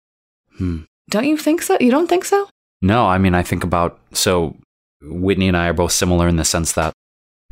[0.56, 0.82] Hmm.
[1.10, 1.76] Don't you think so?
[1.80, 2.48] You don't think so?
[2.82, 4.56] No, I mean, I think about so
[5.02, 6.92] Whitney and I are both similar in the sense that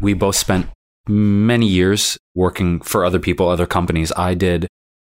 [0.02, 0.66] we both spent
[1.08, 4.12] many years working for other people, other companies.
[4.16, 4.68] I did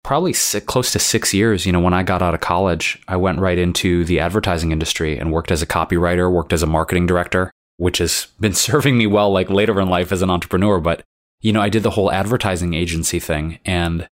[0.05, 1.66] probably six, close to six years.
[1.66, 5.18] You know, when I got out of college, I went right into the advertising industry
[5.18, 9.07] and worked as a copywriter, worked as a marketing director, which has been serving me
[9.07, 10.79] well, like later in life as an entrepreneur.
[10.79, 11.03] But,
[11.40, 13.59] you know, I did the whole advertising agency thing.
[13.64, 14.07] And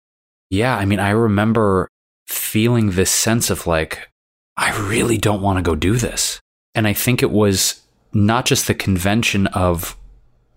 [0.50, 1.90] yeah, I mean, I remember
[2.28, 4.10] feeling this sense of like,
[4.58, 6.40] I really don't want to go do this.
[6.74, 7.82] And I think it was
[8.14, 9.98] not just the convention of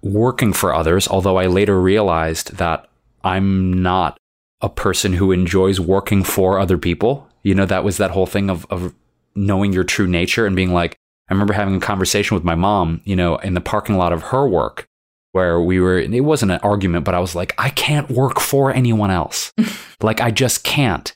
[0.05, 2.89] working for others, although I later realized that
[3.25, 4.19] I'm not
[4.61, 7.29] a person who enjoys working for other people.
[7.43, 8.95] You know, that was that whole thing of, of
[9.35, 10.97] knowing your true nature and being like,
[11.29, 14.25] I remember having a conversation with my mom, you know, in the parking lot of
[14.25, 14.87] her work
[15.33, 18.73] where we were, it wasn't an argument, but I was like, I can't work for
[18.73, 19.53] anyone else.
[20.03, 21.13] like, I just can't.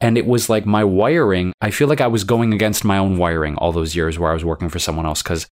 [0.00, 3.16] And it was like my wiring, I feel like I was going against my own
[3.16, 5.48] wiring all those years where I was working for someone else because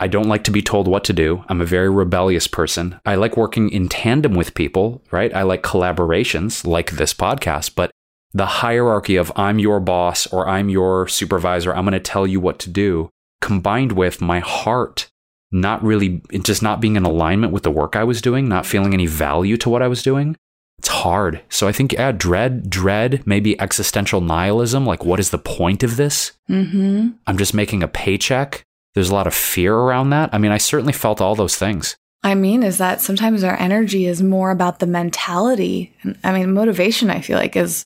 [0.00, 1.44] I don't like to be told what to do.
[1.48, 3.00] I'm a very rebellious person.
[3.04, 5.34] I like working in tandem with people, right?
[5.34, 7.90] I like collaborations like this podcast, but
[8.32, 12.40] the hierarchy of I'm your boss or I'm your supervisor, I'm going to tell you
[12.40, 15.08] what to do, combined with my heart
[15.50, 18.92] not really just not being in alignment with the work I was doing, not feeling
[18.92, 20.36] any value to what I was doing.
[20.78, 21.40] It's hard.
[21.48, 24.86] So I think, yeah, dread, dread, maybe existential nihilism.
[24.86, 26.32] Like, what is the point of this?
[26.48, 27.08] Mm-hmm.
[27.26, 28.62] I'm just making a paycheck.
[28.94, 30.30] There's a lot of fear around that.
[30.32, 31.96] I mean, I certainly felt all those things.
[32.22, 35.94] I mean, is that sometimes our energy is more about the mentality.
[36.24, 37.84] I mean, motivation, I feel like, is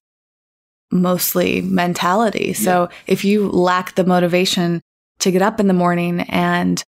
[0.91, 2.53] mostly mentality.
[2.53, 2.97] So yeah.
[3.07, 4.81] if you lack the motivation
[5.21, 6.83] to get up in the morning and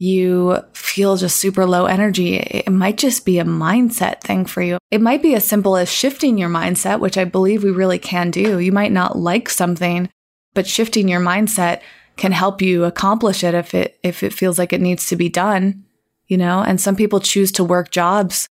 [0.00, 4.78] you feel just super low energy, it might just be a mindset thing for you.
[4.90, 8.30] It might be as simple as shifting your mindset, which I believe we really can
[8.30, 8.58] do.
[8.58, 10.08] You might not like something,
[10.54, 11.80] but shifting your mindset
[12.18, 15.28] can help you accomplish it if it if it feels like it needs to be
[15.28, 15.84] done,
[16.26, 16.62] you know?
[16.62, 18.48] And some people choose to work jobs,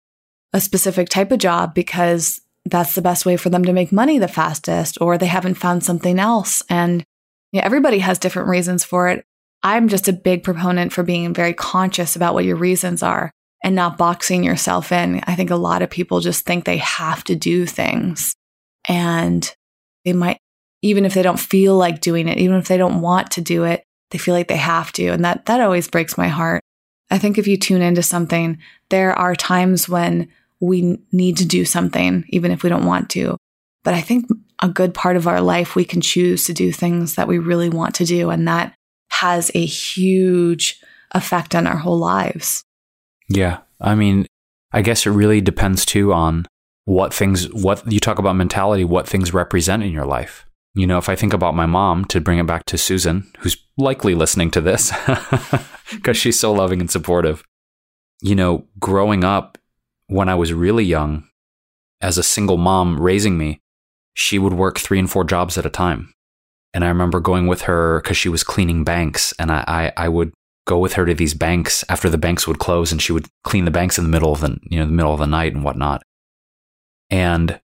[0.53, 4.19] a specific type of job because that's the best way for them to make money
[4.19, 7.05] the fastest or they haven't found something else and
[7.53, 9.25] yeah, everybody has different reasons for it.
[9.63, 13.31] I'm just a big proponent for being very conscious about what your reasons are
[13.65, 15.23] and not boxing yourself in.
[15.27, 18.35] I think a lot of people just think they have to do things
[18.89, 19.51] and
[20.05, 20.39] they might,
[20.87, 23.65] even if they don't feel like doing it, even if they don't want to do
[23.65, 25.09] it, they feel like they have to.
[25.09, 26.63] And that, that always breaks my heart.
[27.11, 30.29] I think if you tune into something, there are times when
[30.61, 33.37] we need to do something, even if we don't want to.
[33.85, 34.29] But I think
[34.63, 37.69] a good part of our life, we can choose to do things that we really
[37.69, 38.31] want to do.
[38.31, 38.75] And that
[39.11, 40.81] has a huge
[41.13, 42.63] effect on our whole lives.
[43.29, 43.59] Yeah.
[43.81, 44.27] I mean,
[44.73, 46.47] I guess it really depends too on
[46.85, 50.47] what things, what you talk about mentality, what things represent in your life.
[50.77, 53.57] You know, if I think about my mom, to bring it back to Susan, who's
[53.79, 54.93] likely listening to this
[55.91, 57.43] because she's so loving and supportive,
[58.21, 59.57] you know, growing up
[60.09, 61.27] when I was really young,
[62.03, 63.63] as a single mom raising me,
[64.13, 66.13] she would work three and four jobs at a time.
[66.75, 70.09] And I remember going with her because she was cleaning banks, and I, I, I
[70.11, 70.35] would
[70.67, 73.65] go with her to these banks after the banks would close, and she would clean
[73.65, 75.65] the banks in the middle of the you know the middle of the night and
[75.65, 76.03] whatnot.
[77.09, 77.61] And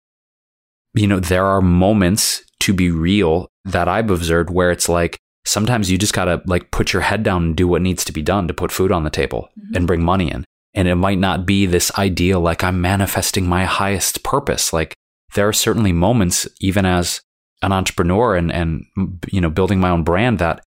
[0.93, 5.89] you know there are moments to be real that I've observed where it's like sometimes
[5.89, 8.47] you just gotta like put your head down and do what needs to be done
[8.47, 9.75] to put food on the table mm-hmm.
[9.75, 10.45] and bring money in.
[10.75, 14.71] And it might not be this ideal like I'm manifesting my highest purpose.
[14.71, 14.93] Like
[15.33, 17.21] there are certainly moments, even as
[17.63, 18.85] an entrepreneur and and
[19.27, 20.63] you know building my own brand that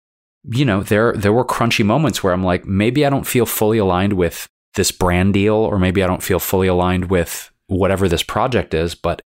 [0.51, 3.79] you know there there were crunchy moments where I'm like maybe I don't feel fully
[3.79, 8.23] aligned with this brand deal or maybe I don't feel fully aligned with whatever this
[8.23, 9.23] project is but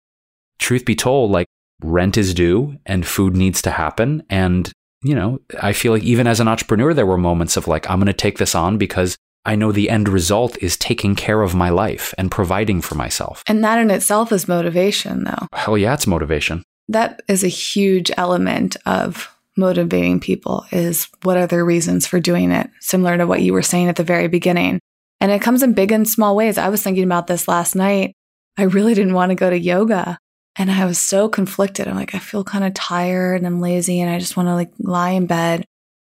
[0.58, 1.46] truth be told like
[1.82, 4.22] rent is due and food needs to happen.
[4.30, 7.88] And you know I feel like even as an entrepreneur there were moments of like
[7.88, 11.40] I'm going to take this on because I know the end result is taking care
[11.40, 13.44] of my life and providing for myself.
[13.46, 15.46] And that in itself is motivation, though.
[15.52, 16.64] Hell yeah, it's motivation.
[16.88, 22.50] That is a huge element of motivating people is what are their reasons for doing
[22.50, 24.80] it similar to what you were saying at the very beginning.
[25.20, 26.58] And it comes in big and small ways.
[26.58, 28.12] I was thinking about this last night.
[28.58, 30.18] I really didn't want to go to yoga
[30.58, 34.00] and i was so conflicted i'm like i feel kind of tired and i'm lazy
[34.00, 35.64] and i just want to like lie in bed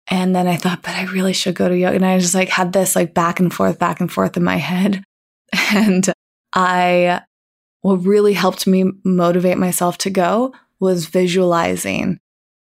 [0.07, 2.49] and then i thought but i really should go to yoga and i just like
[2.49, 5.03] had this like back and forth back and forth in my head
[5.73, 6.13] and
[6.53, 7.21] i
[7.81, 12.19] what really helped me motivate myself to go was visualizing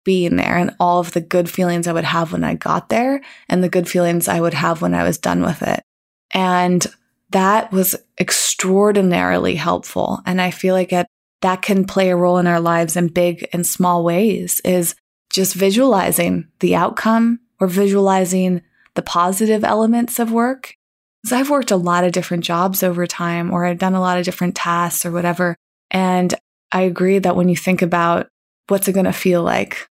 [0.05, 3.23] being there and all of the good feelings I would have when I got there
[3.49, 5.83] and the good feelings I would have when I was done with it.
[6.33, 6.87] And
[7.31, 10.21] that was extraordinarily helpful.
[10.27, 11.07] And I feel like it,
[11.45, 14.95] that can play a role in our lives in big and small ways is
[15.29, 18.63] just visualizing the outcome or visualizing
[18.95, 20.75] the positive elements of work
[21.23, 24.17] because I've worked a lot of different jobs over time, or I've done a lot
[24.17, 25.55] of different tasks or whatever.
[25.91, 26.35] And
[26.73, 28.29] I agree that when you think about
[28.69, 29.87] what's it going to feel like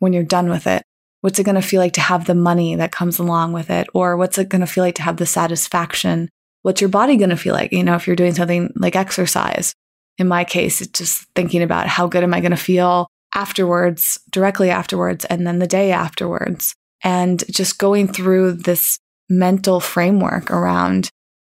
[0.00, 0.82] when you're done with it,
[1.20, 3.86] what's it going to feel like to have the money that comes along with it,
[3.94, 6.28] or what's it going to feel like to have the satisfaction?
[6.62, 7.70] What's your body going to feel like?
[7.70, 9.72] You know, if you're doing something like exercise,
[10.18, 14.18] in my case, it's just thinking about how good am I going to feel afterwards,
[14.30, 16.74] directly afterwards, and then the day afterwards.
[17.02, 18.98] And just going through this
[19.28, 21.10] mental framework around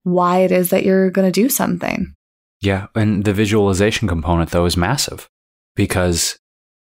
[0.04, 2.14] why it is that you're going to do something.
[2.62, 2.88] Yeah.
[2.96, 5.30] And the visualization component, though, is massive
[5.76, 6.38] because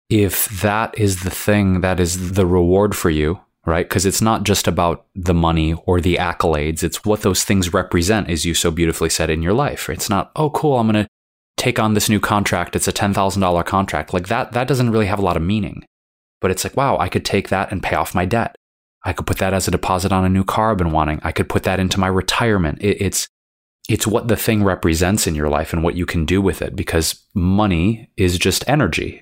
[0.09, 3.87] if that is the thing that is the reward for you, right?
[3.87, 8.29] Because it's not just about the money or the accolades, it's what those things represent,
[8.29, 9.89] as you so beautifully said in your life.
[9.89, 11.09] It's not, oh, cool, I'm going to
[11.59, 12.75] take on this new contract.
[12.75, 14.13] It's a $10,000 contract.
[14.13, 15.83] Like that, that doesn't really have a lot of meaning.
[16.41, 18.55] But it's like, wow, I could take that and pay off my debt.
[19.03, 21.19] I could put that as a deposit on a new car I've been wanting.
[21.23, 22.79] I could put that into my retirement.
[22.81, 23.27] It, it's,
[23.87, 26.75] it's what the thing represents in your life and what you can do with it
[26.75, 29.21] because money is just energy.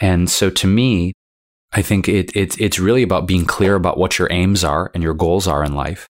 [0.00, 1.12] And so to me,
[1.72, 5.02] I think it, it, it's really about being clear about what your aims are and
[5.02, 6.06] your goals are in life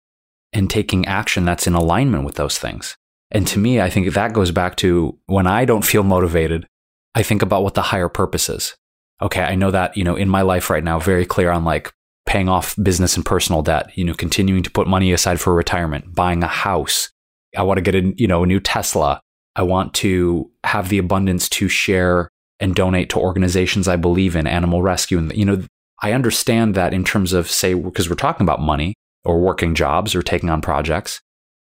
[0.52, 2.96] and taking action that's in alignment with those things.
[3.32, 6.66] And to me, I think that goes back to when I don't feel motivated,
[7.14, 8.76] I think about what the higher purpose is.
[9.20, 11.92] Okay, I know that, you know, in my life right now, very clear on like
[12.26, 16.14] paying off business and personal debt, you know, continuing to put money aside for retirement,
[16.14, 17.10] buying a house.
[17.56, 19.20] I want to get a, you know, a new Tesla.
[19.56, 22.28] I want to have the abundance to share
[22.60, 25.18] and donate to organizations I believe in, animal rescue.
[25.18, 25.64] And, you know,
[26.02, 30.14] I understand that in terms of, say, because we're talking about money or working jobs
[30.14, 31.20] or taking on projects,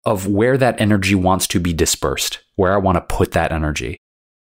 [0.10, 3.98] of where that energy wants to be dispersed, where I want to put that energy.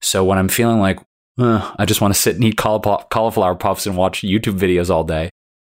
[0.01, 0.99] So when I'm feeling like,
[1.38, 5.30] I just want to sit and eat cauliflower puffs and watch YouTube videos all day,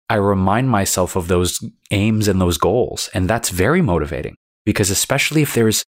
[0.08, 3.10] I remind myself of those aims and those goals.
[3.12, 5.84] And that's very motivating because, especially if there's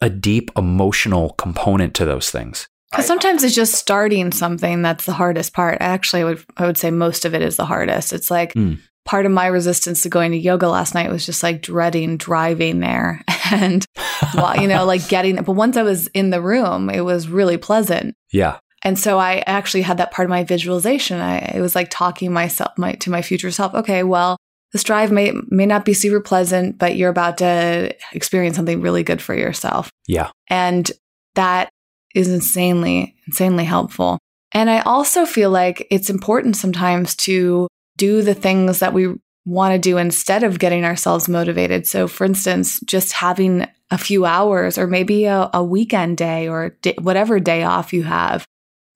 [0.00, 2.66] a deep emotional component to those things.
[2.90, 5.78] Because sometimes it's just starting something that's the hardest part.
[5.80, 8.12] Actually, I would, I would say most of it is the hardest.
[8.12, 8.78] It's like mm.
[9.04, 12.80] part of my resistance to going to yoga last night was just like dreading driving
[12.80, 13.84] there and,
[14.34, 15.44] well, you know, like getting it.
[15.44, 18.14] But once I was in the room, it was really pleasant.
[18.32, 18.58] Yeah.
[18.82, 21.20] And so I actually had that part of my visualization.
[21.20, 23.74] I it was like talking myself my, to my future self.
[23.74, 24.36] Okay, well,
[24.72, 29.02] this drive may may not be super pleasant, but you're about to experience something really
[29.02, 29.90] good for yourself.
[30.06, 30.30] Yeah.
[30.48, 30.90] And
[31.34, 31.70] that
[32.14, 34.18] is insanely, insanely helpful.
[34.52, 39.14] And I also feel like it's important sometimes to do the things that we
[39.44, 41.86] want to do instead of getting ourselves motivated.
[41.86, 46.76] So, for instance, just having a few hours or maybe a, a weekend day or
[47.00, 48.44] whatever day off you have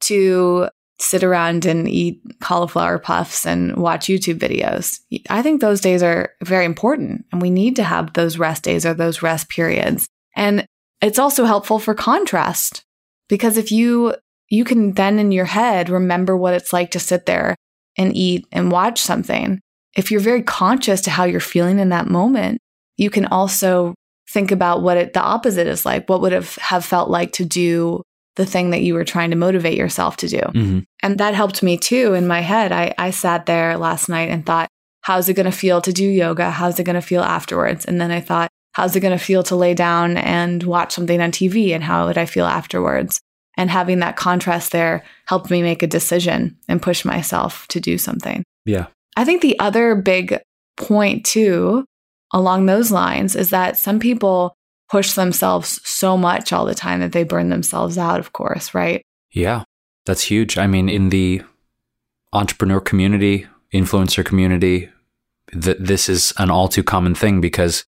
[0.01, 0.69] to
[1.01, 5.01] sit around and eat cauliflower puffs and watch YouTube videos.
[5.31, 8.85] I think those days are very important and we need to have those rest days
[8.85, 10.09] or those rest periods.
[10.35, 10.67] And
[11.01, 12.83] it's also helpful for contrast
[13.29, 14.15] because if you,
[14.49, 17.55] you can then in your head remember what it's like to sit there
[17.97, 19.61] and eat and watch something.
[19.99, 22.61] If you're very conscious to how you're feeling in that moment,
[22.97, 23.95] you can also
[24.31, 26.09] think about what it, the opposite is like.
[26.09, 28.03] What would have, have felt like to do
[28.37, 30.39] the thing that you were trying to motivate yourself to do?
[30.39, 30.79] Mm-hmm.
[31.03, 32.71] And that helped me too in my head.
[32.71, 34.69] I, I sat there last night and thought,
[35.03, 36.51] how's it going to feel to do yoga?
[36.51, 37.85] How's it going to feel afterwards?
[37.85, 41.21] And then I thought, how's it going to feel to lay down and watch something
[41.21, 43.21] on TV and how would I feel afterwards?
[43.57, 47.99] And having that contrast there helped me make a decision and push myself to do
[47.99, 48.45] something.
[48.65, 48.87] Yeah.
[49.19, 50.39] I think the other big
[50.77, 51.85] point too
[52.33, 54.55] along those lines is that some people
[54.89, 59.03] push themselves so much all the time that they burn themselves out, of course, right?
[59.33, 59.65] Yeah.
[60.07, 60.57] That's huge.
[60.57, 61.43] I mean, in the
[62.33, 64.89] entrepreneur community, influencer community,
[65.51, 67.85] th- this is an all too common thing because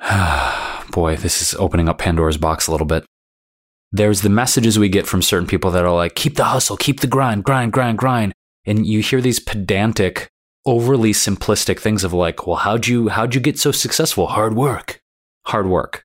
[0.90, 3.04] boy, this is opening up Pandora's box a little bit.
[3.92, 6.98] There's the messages we get from certain people that are like, keep the hustle, keep
[6.98, 8.32] the grind, grind, grind, grind.
[8.64, 10.31] And you hear these pedantic,
[10.64, 14.28] overly simplistic things of like, well, how'd you how'd you get so successful?
[14.28, 15.00] Hard work.
[15.46, 16.04] Hard work.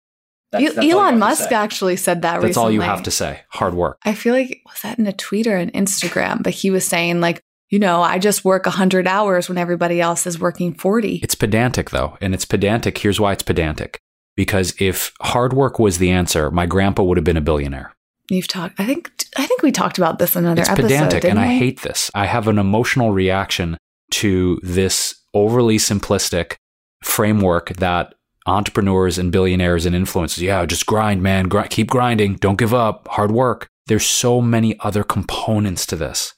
[0.52, 2.66] That's, that's Elon Musk actually said that That's recently.
[2.66, 3.42] all you have to say.
[3.50, 3.98] Hard work.
[4.06, 7.20] I feel like was that in a tweet or an Instagram, but he was saying
[7.20, 11.20] like, you know, I just work 100 hours when everybody else is working 40.
[11.22, 12.98] It's pedantic though, and it's pedantic.
[12.98, 14.00] Here's why it's pedantic.
[14.38, 17.94] Because if hard work was the answer, my grandpa would have been a billionaire.
[18.30, 18.80] You've talked.
[18.80, 19.12] I think.
[19.38, 20.88] I think we talked about this in another it's episode.
[20.88, 21.46] pedantic, and we?
[21.46, 22.12] I hate this.
[22.14, 23.78] I have an emotional reaction
[24.12, 26.56] to this overly simplistic
[27.04, 28.14] framework that
[28.46, 33.32] entrepreneurs and billionaires and influencers, yeah, just grind, man, keep grinding, don't give up, hard
[33.32, 33.68] work.
[33.88, 36.34] There's so many other components to this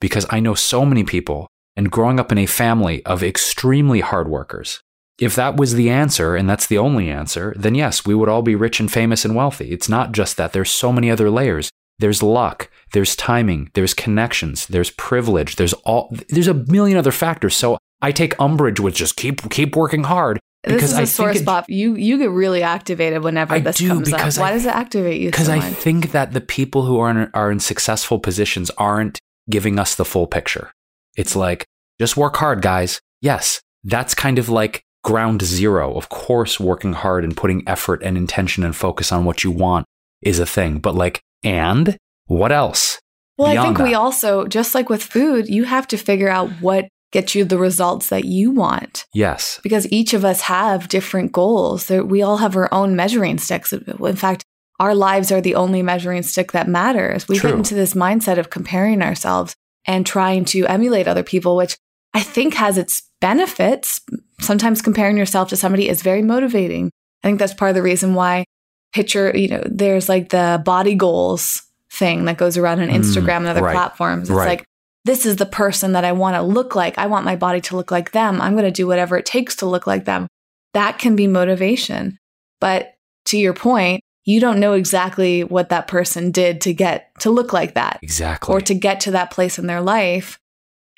[0.00, 4.28] because I know so many people, and growing up in a family of extremely hard
[4.28, 4.80] workers,
[5.18, 8.42] if that was the answer and that's the only answer, then yes, we would all
[8.42, 9.72] be rich and famous and wealthy.
[9.72, 11.70] It's not just that, there's so many other layers.
[11.98, 17.56] There's luck, there's timing, there's connections, there's privilege, there's all there's a million other factors.
[17.56, 21.34] So I take umbrage with just keep keep working hard this is a I sore
[21.34, 21.66] spot.
[21.68, 24.36] It, you you get really activated whenever I this do, comes up.
[24.36, 25.30] Why I, does it activate you?
[25.30, 29.18] Because so I think that the people who are in, are in successful positions aren't
[29.48, 30.72] giving us the full picture.
[31.16, 31.64] It's like
[32.00, 33.00] just work hard, guys.
[33.20, 35.94] Yes, that's kind of like ground zero.
[35.94, 39.86] Of course, working hard and putting effort and intention and focus on what you want
[40.22, 40.78] is a thing.
[40.78, 43.00] But like, and what else?
[43.36, 43.84] Well, I think that?
[43.84, 47.58] we also, just like with food, you have to figure out what gets you the
[47.58, 49.06] results that you want.
[49.14, 49.60] Yes.
[49.62, 51.88] Because each of us have different goals.
[51.88, 53.72] We all have our own measuring sticks.
[53.72, 54.44] In fact,
[54.80, 57.26] our lives are the only measuring stick that matters.
[57.28, 57.50] We True.
[57.50, 59.54] get into this mindset of comparing ourselves
[59.86, 61.76] and trying to emulate other people, which
[62.14, 64.00] I think has its benefits.
[64.40, 66.90] Sometimes comparing yourself to somebody is very motivating.
[67.22, 68.44] I think that's part of the reason why
[68.92, 71.62] picture, you know, there's like the body goals
[71.92, 73.74] thing that goes around on Mm, Instagram and other right.
[73.74, 74.28] platforms.
[74.28, 74.46] It's Right.
[74.48, 74.64] like,
[75.04, 76.98] this is the person that I want to look like.
[76.98, 78.40] I want my body to look like them.
[78.40, 80.26] I'm going to do whatever it takes to look like them.
[80.74, 82.18] That can be motivation.
[82.60, 82.94] But
[83.26, 87.52] to your point, you don't know exactly what that person did to get to look
[87.54, 88.54] like that Exactly.
[88.54, 90.38] or to get to that place in their life.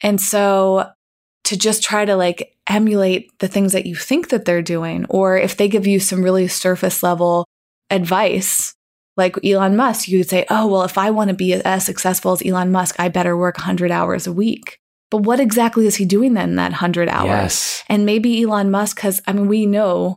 [0.03, 0.89] And so
[1.45, 5.37] to just try to like emulate the things that you think that they're doing, or
[5.37, 7.47] if they give you some really surface level
[7.91, 8.75] advice,
[9.17, 12.33] like Elon Musk, you could say, oh, well, if I want to be as successful
[12.33, 14.79] as Elon Musk, I better work 100 hours a week.
[15.11, 17.27] But what exactly is he doing then that 100 hours?
[17.27, 17.85] Yes.
[17.89, 20.17] And maybe Elon Musk has, I mean, we know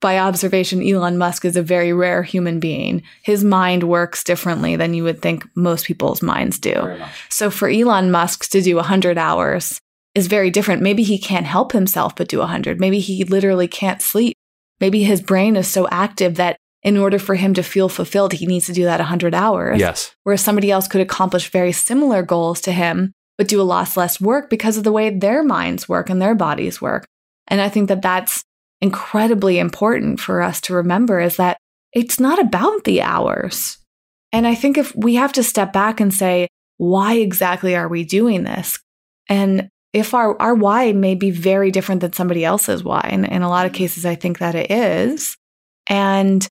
[0.00, 3.02] by observation, Elon Musk is a very rare human being.
[3.22, 6.98] His mind works differently than you would think most people's minds do.
[7.30, 9.78] So for Elon Musk to do 100 hours
[10.14, 10.82] is very different.
[10.82, 12.78] Maybe he can't help himself but do 100.
[12.78, 14.36] Maybe he literally can't sleep.
[14.78, 18.46] Maybe his brain is so active that in order for him to feel fulfilled, he
[18.46, 19.80] needs to do that 100 hours.
[19.80, 20.14] Yes.
[20.22, 24.20] Whereas somebody else could accomplish very similar goals to him, but do a lot less
[24.20, 27.06] work because of the way their minds work and their bodies work.
[27.48, 28.44] And I think that that's
[28.80, 31.56] incredibly important for us to remember is that
[31.94, 33.78] it's not about the hours.
[34.30, 38.04] And I think if we have to step back and say, why exactly are we
[38.04, 38.78] doing this?
[39.28, 43.08] And if our, our why may be very different than somebody else's why.
[43.10, 45.36] And in a lot of cases, I think that it is.
[45.88, 46.46] And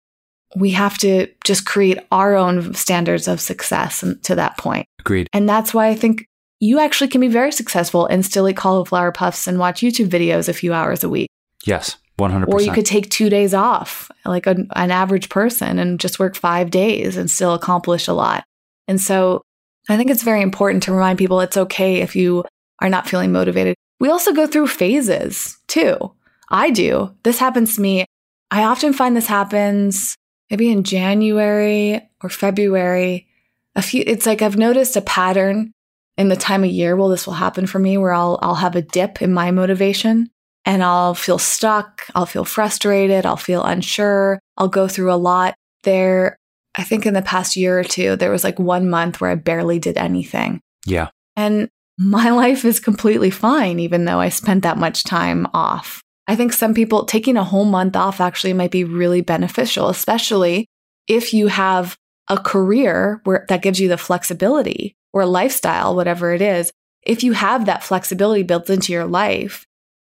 [0.55, 4.85] we have to just create our own standards of success to that point.
[4.99, 5.27] Agreed.
[5.33, 6.27] And that's why I think
[6.59, 10.47] you actually can be very successful and still eat cauliflower puffs and watch YouTube videos
[10.47, 11.29] a few hours a week.
[11.65, 11.97] Yes.
[12.19, 12.47] 100%.
[12.47, 16.35] Or you could take two days off, like an, an average person, and just work
[16.35, 18.43] five days and still accomplish a lot.
[18.87, 19.41] And so
[19.89, 22.45] I think it's very important to remind people it's okay if you
[22.79, 23.75] are not feeling motivated.
[23.99, 25.97] We also go through phases too.
[26.49, 27.15] I do.
[27.23, 28.05] This happens to me.
[28.51, 30.15] I often find this happens
[30.53, 33.27] maybe in January or February.
[33.75, 35.71] A few it's like I've noticed a pattern
[36.15, 38.75] in the time of year well this will happen for me where I'll I'll have
[38.75, 40.29] a dip in my motivation
[40.63, 45.55] and I'll feel stuck, I'll feel frustrated, I'll feel unsure, I'll go through a lot.
[45.81, 46.37] There
[46.75, 49.35] I think in the past year or two there was like one month where I
[49.35, 50.61] barely did anything.
[50.85, 51.09] yeah.
[51.35, 56.02] And my life is completely fine, even though I spent that much time off.
[56.28, 60.67] I think some people taking a whole month off actually might be really beneficial, especially
[61.07, 61.97] if you have
[62.30, 66.71] a career where that gives you the flexibility or lifestyle, whatever it is.
[67.01, 69.65] If you have that flexibility built into your life,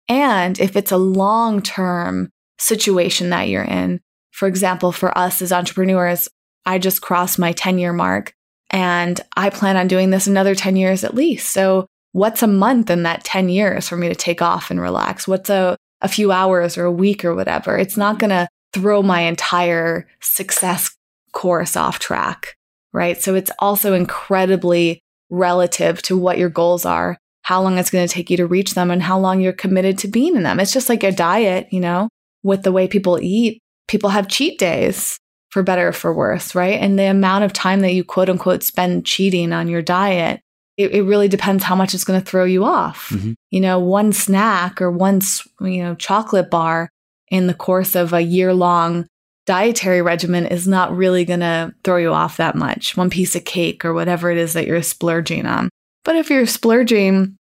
[0.07, 3.99] and if it's a long term situation that you're in,
[4.31, 6.29] for example, for us as entrepreneurs,
[6.65, 8.33] I just crossed my 10 year mark
[8.69, 11.51] and I plan on doing this another 10 years at least.
[11.51, 15.27] So, what's a month in that 10 years for me to take off and relax?
[15.27, 17.77] What's a, a few hours or a week or whatever?
[17.77, 20.95] It's not going to throw my entire success
[21.31, 22.55] course off track,
[22.91, 23.21] right?
[23.21, 28.13] So, it's also incredibly relative to what your goals are, how long it's going to
[28.13, 30.59] take you to reach them, and how long you're committed to being in them.
[30.59, 32.09] It's just like a diet, you know,
[32.43, 33.59] with the way people eat.
[33.87, 35.17] People have cheat days
[35.49, 36.79] for better or for worse, right?
[36.79, 40.41] And the amount of time that you quote unquote spend cheating on your diet,
[40.77, 43.09] it, it really depends how much it's going to throw you off.
[43.09, 43.35] Mhm.
[43.51, 45.21] You know, one snack or one,
[45.61, 46.89] you know, chocolate bar
[47.29, 49.05] in the course of a year long
[49.45, 52.95] dietary regimen is not really going to throw you off that much.
[52.95, 55.69] One piece of cake or whatever it is that you're splurging on.
[56.05, 57.35] But if you're splurging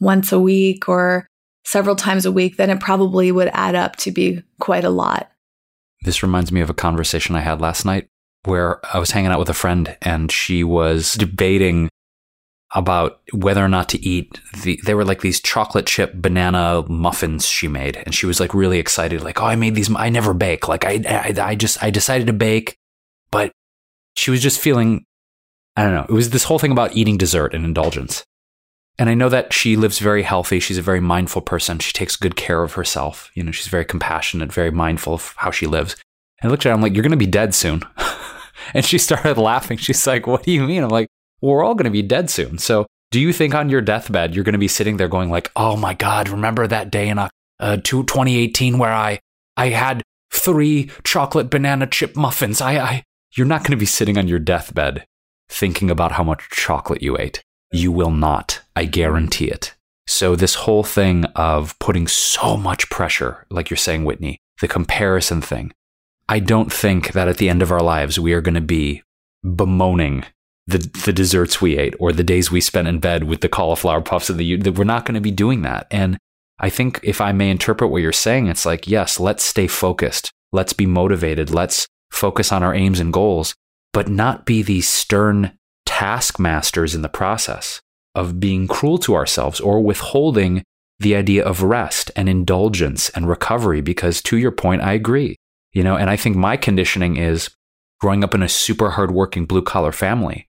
[0.00, 1.26] once a week or
[1.64, 5.30] several times a week, then it probably would add up to be quite a lot.
[6.02, 8.08] This reminds me of a conversation I had last night
[8.44, 11.88] where I was hanging out with a friend and she was debating
[12.74, 17.46] about whether or not to eat the they were like these chocolate chip banana muffins
[17.46, 20.34] she made and she was like really excited like oh I made these I never
[20.34, 22.76] bake like I I, I just I decided to bake
[23.30, 23.52] but
[24.14, 25.06] she was just feeling
[25.76, 28.22] I don't know it was this whole thing about eating dessert and indulgence
[28.98, 30.58] and I know that she lives very healthy.
[30.58, 31.78] She's a very mindful person.
[31.78, 33.30] She takes good care of herself.
[33.34, 35.94] You know, she's very compassionate, very mindful of how she lives.
[36.42, 37.84] And I looked at her, I'm like, you're going to be dead soon.
[38.74, 39.78] and she started laughing.
[39.78, 40.82] She's like, what do you mean?
[40.82, 41.06] I'm like,
[41.40, 42.58] well, we're all going to be dead soon.
[42.58, 45.50] So do you think on your deathbed, you're going to be sitting there going like,
[45.56, 47.28] oh my God, remember that day in uh,
[47.82, 49.20] two- 2018 where I,
[49.56, 52.60] I had three chocolate banana chip muffins?
[52.60, 53.04] I, I,
[53.36, 55.04] you're not going to be sitting on your deathbed
[55.48, 57.42] thinking about how much chocolate you ate.
[57.72, 58.60] You will not.
[58.76, 59.74] I guarantee it.
[60.06, 65.42] So, this whole thing of putting so much pressure, like you're saying, Whitney, the comparison
[65.42, 65.72] thing,
[66.28, 69.02] I don't think that at the end of our lives we are going to be
[69.44, 70.24] bemoaning
[70.68, 74.02] the the desserts we ate or the days we spent in bed with the cauliflower
[74.02, 75.86] puffs of the that we're not going to be doing that.
[75.90, 76.18] And
[76.60, 80.30] I think if I may interpret what you're saying, it's like, yes, let's stay focused.
[80.52, 81.50] Let's be motivated.
[81.50, 83.54] Let's focus on our aims and goals,
[83.92, 85.56] but not be these stern
[85.86, 87.80] taskmasters in the process
[88.14, 90.62] of being cruel to ourselves or withholding
[90.98, 93.80] the idea of rest and indulgence and recovery.
[93.80, 95.36] Because to your point, I agree.
[95.72, 97.48] You know, and I think my conditioning is
[98.00, 100.47] growing up in a super hardworking blue collar family.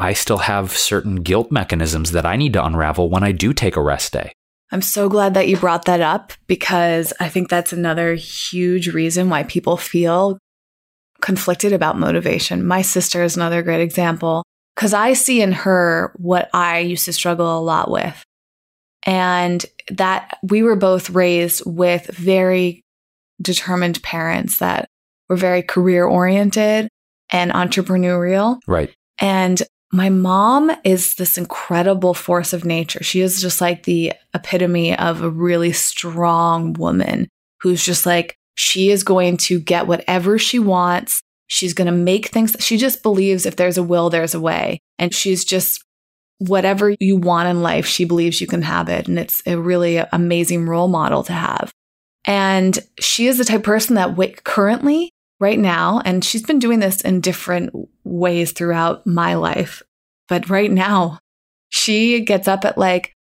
[0.00, 3.76] I still have certain guilt mechanisms that I need to unravel when I do take
[3.76, 4.32] a rest day.
[4.72, 9.28] I'm so glad that you brought that up because I think that's another huge reason
[9.28, 10.38] why people feel
[11.20, 12.64] conflicted about motivation.
[12.64, 14.42] My sister is another great example
[14.74, 18.24] because I see in her what I used to struggle a lot with.
[19.02, 22.82] And that we were both raised with very
[23.42, 24.88] determined parents that
[25.28, 26.88] were very career oriented
[27.30, 28.60] and entrepreneurial.
[28.66, 28.94] Right.
[29.20, 29.62] And
[29.92, 33.02] my mom is this incredible force of nature.
[33.02, 37.28] She is just like the epitome of a really strong woman
[37.60, 41.22] who's just like, she is going to get whatever she wants.
[41.48, 42.54] She's going to make things.
[42.60, 44.80] She just believes if there's a will, there's a way.
[44.98, 45.84] And she's just
[46.38, 49.08] whatever you want in life, she believes you can have it.
[49.08, 51.72] And it's a really amazing role model to have.
[52.26, 56.78] And she is the type of person that currently, right now, and she's been doing
[56.78, 57.72] this in different
[58.04, 59.82] ways throughout my life.
[60.28, 61.18] But right now,
[61.70, 63.14] she gets up at like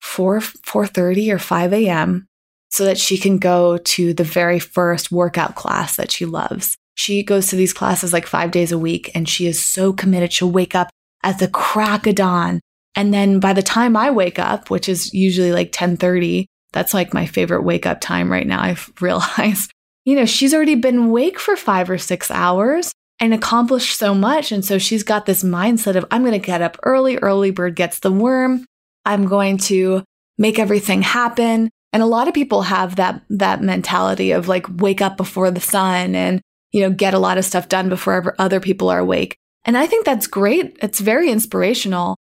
[0.00, 2.26] 4 4:30 or 5 a.m.
[2.70, 6.76] so that she can go to the very first workout class that she loves.
[6.94, 10.32] She goes to these classes like 5 days a week and she is so committed.
[10.32, 10.88] She'll wake up
[11.22, 12.60] at the crack of dawn.
[12.94, 17.14] And then by the time I wake up, which is usually like 10:30, that's like
[17.14, 18.62] my favorite wake up time right now.
[18.62, 19.72] I've realized,
[20.04, 24.50] you know, she's already been awake for 5 or 6 hours and accomplished so much.
[24.50, 27.76] And so she's got this mindset of I'm going to get up early, early bird
[27.76, 28.64] gets the worm.
[29.04, 30.02] I'm going to
[30.38, 31.70] make everything happen.
[31.92, 35.60] And a lot of people have that that mentality of like wake up before the
[35.60, 36.40] sun and
[36.72, 39.36] you know get a lot of stuff done before other people are awake.
[39.64, 40.78] And I think that's great.
[40.80, 42.16] It's very inspirational,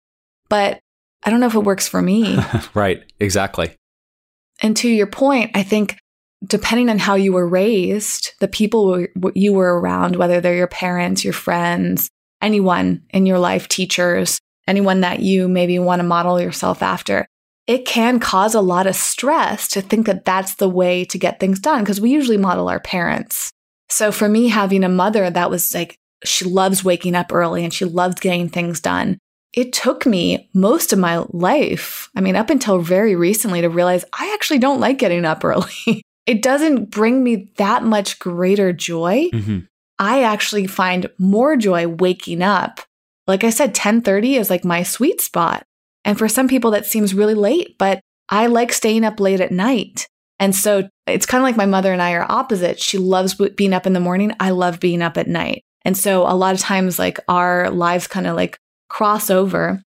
[0.49, 0.79] but
[1.23, 2.37] I don't know if it works for me.
[2.73, 3.75] right, exactly.
[4.61, 5.97] And to your point, I think
[6.45, 11.23] depending on how you were raised, the people you were around, whether they're your parents,
[11.23, 12.09] your friends,
[12.41, 17.25] anyone in your life, teachers, anyone that you maybe want to model yourself after,
[17.67, 21.39] it can cause a lot of stress to think that that's the way to get
[21.39, 23.51] things done because we usually model our parents.
[23.89, 27.73] So for me, having a mother that was like, she loves waking up early and
[27.73, 29.17] she loves getting things done.
[29.53, 34.05] It took me most of my life, I mean, up until very recently, to realize
[34.13, 36.03] I actually don't like getting up early.
[36.25, 39.29] It doesn't bring me that much greater joy.
[39.33, 39.59] Mm-hmm.
[39.97, 42.81] I actually find more joy waking up.
[43.27, 45.63] Like I said, 1030 is like my sweet spot.
[46.05, 47.99] And for some people, that seems really late, but
[48.29, 50.07] I like staying up late at night.
[50.39, 52.79] And so it's kind of like my mother and I are opposite.
[52.79, 54.31] She loves being up in the morning.
[54.39, 55.63] I love being up at night.
[55.83, 58.57] And so a lot of times, like our lives kind of like
[58.89, 59.81] cross over.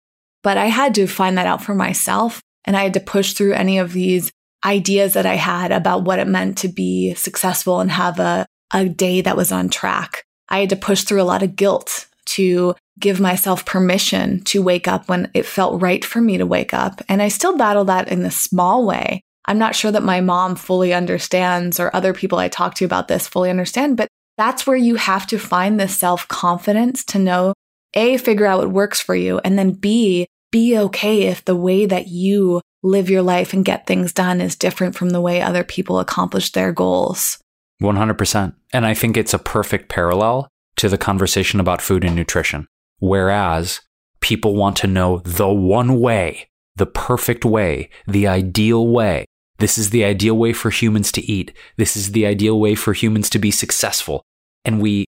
[0.42, 2.40] But I had to find that out for myself.
[2.64, 4.32] And I had to push through any of these
[4.64, 8.88] ideas that I had about what it meant to be successful and have a, a
[8.88, 10.24] day that was on track.
[10.48, 14.86] I had to push through a lot of guilt to give myself permission to wake
[14.86, 17.00] up when it felt right for me to wake up.
[17.08, 19.22] And I still battle that in a small way.
[19.46, 23.08] I'm not sure that my mom fully understands or other people I talk to about
[23.08, 27.54] this fully understand, but that's where you have to find the self confidence to know
[27.94, 31.86] A, figure out what works for you, and then B, be okay if the way
[31.86, 35.64] that you live your life and get things done is different from the way other
[35.64, 37.38] people accomplish their goals.
[37.82, 38.54] 100%.
[38.72, 42.66] And I think it's a perfect parallel to the conversation about food and nutrition.
[42.98, 43.80] Whereas
[44.20, 49.24] people want to know the one way, the perfect way, the ideal way.
[49.58, 51.52] This is the ideal way for humans to eat.
[51.76, 54.22] This is the ideal way for humans to be successful.
[54.64, 55.04] And we,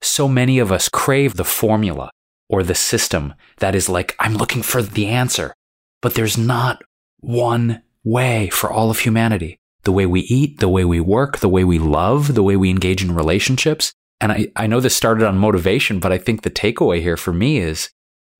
[0.00, 2.10] so many of us crave the formula
[2.48, 5.54] or the system that is like, I'm looking for the answer.
[6.02, 6.82] But there's not
[7.20, 9.58] one way for all of humanity.
[9.84, 12.70] The way we eat, the way we work, the way we love, the way we
[12.70, 13.92] engage in relationships.
[14.20, 17.32] And I, I know this started on motivation, but I think the takeaway here for
[17.32, 17.90] me is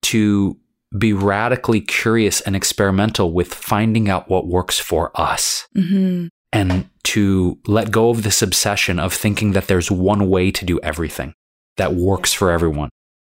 [0.03, 0.59] to
[0.97, 5.69] be radically curious and experimental with finding out what works for us.
[5.77, 6.29] Mm-hmm.
[6.53, 10.81] And to let go of this obsession of thinking that there's one way to do
[10.81, 11.35] everything
[11.77, 12.89] that works for everyone,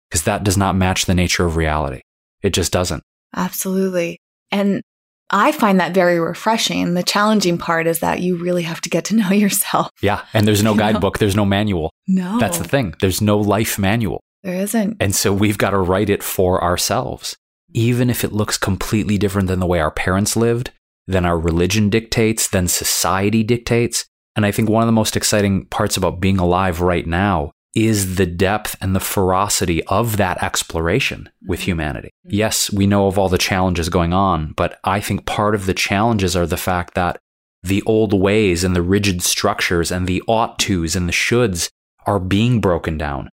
[0.10, 2.02] because that does not match the nature of reality.
[2.42, 3.04] It just doesn't.
[3.36, 4.20] Absolutely.
[4.50, 4.82] And
[5.30, 6.94] I find that very refreshing.
[6.94, 9.90] The challenging part is that you really have to get to know yourself.
[10.02, 10.24] Yeah.
[10.34, 10.84] And there's no You know?
[10.84, 11.92] guidebook, there's no manual.
[12.08, 12.40] No.
[12.40, 12.96] That's the thing.
[13.02, 14.22] There's no life manual.
[14.44, 14.98] There isn't.
[15.00, 17.36] And so we've got to write it for ourselves,
[17.74, 20.72] even if it looks completely different than the way our parents lived,
[21.08, 24.06] than our religion dictates, than society dictates.
[24.36, 27.52] And I think one of the most exciting parts about being alive right now
[27.86, 31.70] is the depth and the ferocity of that exploration with mm-hmm.
[31.72, 32.10] humanity.
[32.24, 35.76] Yes, we know of all the challenges going on, but I think part of the
[35.76, 37.20] challenges are the fact that
[37.62, 41.70] the old ways and the rigid structures and the ought tos and the shoulds
[42.08, 43.30] are being broken down.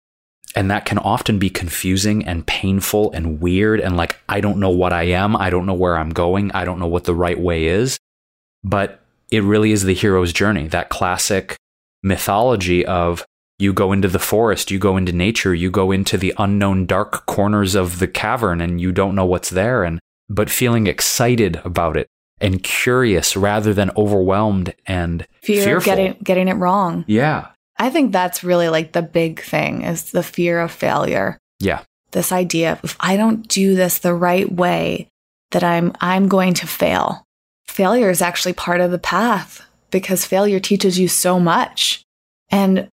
[0.57, 3.79] And that can often be confusing and painful and weird.
[3.79, 5.37] And like, I don't know what I am.
[5.37, 6.51] I don't know where I'm going.
[6.53, 7.99] I don't know what the right way is.
[8.65, 11.57] But it really is the hero's journey, that classic
[12.03, 13.25] mythology of
[13.61, 17.27] you go into the forest, you go into nature, you go into the unknown dark
[17.27, 19.85] corners of the cavern and you don't know what's there.
[19.85, 19.99] And,
[20.29, 22.07] but feeling excited about it
[22.41, 25.93] and curious rather than overwhelmed and Fear fearful.
[25.93, 27.05] of getting getting it wrong.
[27.07, 27.49] yeah.
[27.79, 31.39] I think that's really like the big thing is the fear of failure.
[31.61, 31.81] Yeah.
[32.11, 35.09] This idea of if I don't do this the right way,
[35.53, 37.25] that I'm I'm going to fail.
[37.69, 42.03] Failure is actually part of the path because failure teaches you so much.
[42.51, 42.89] And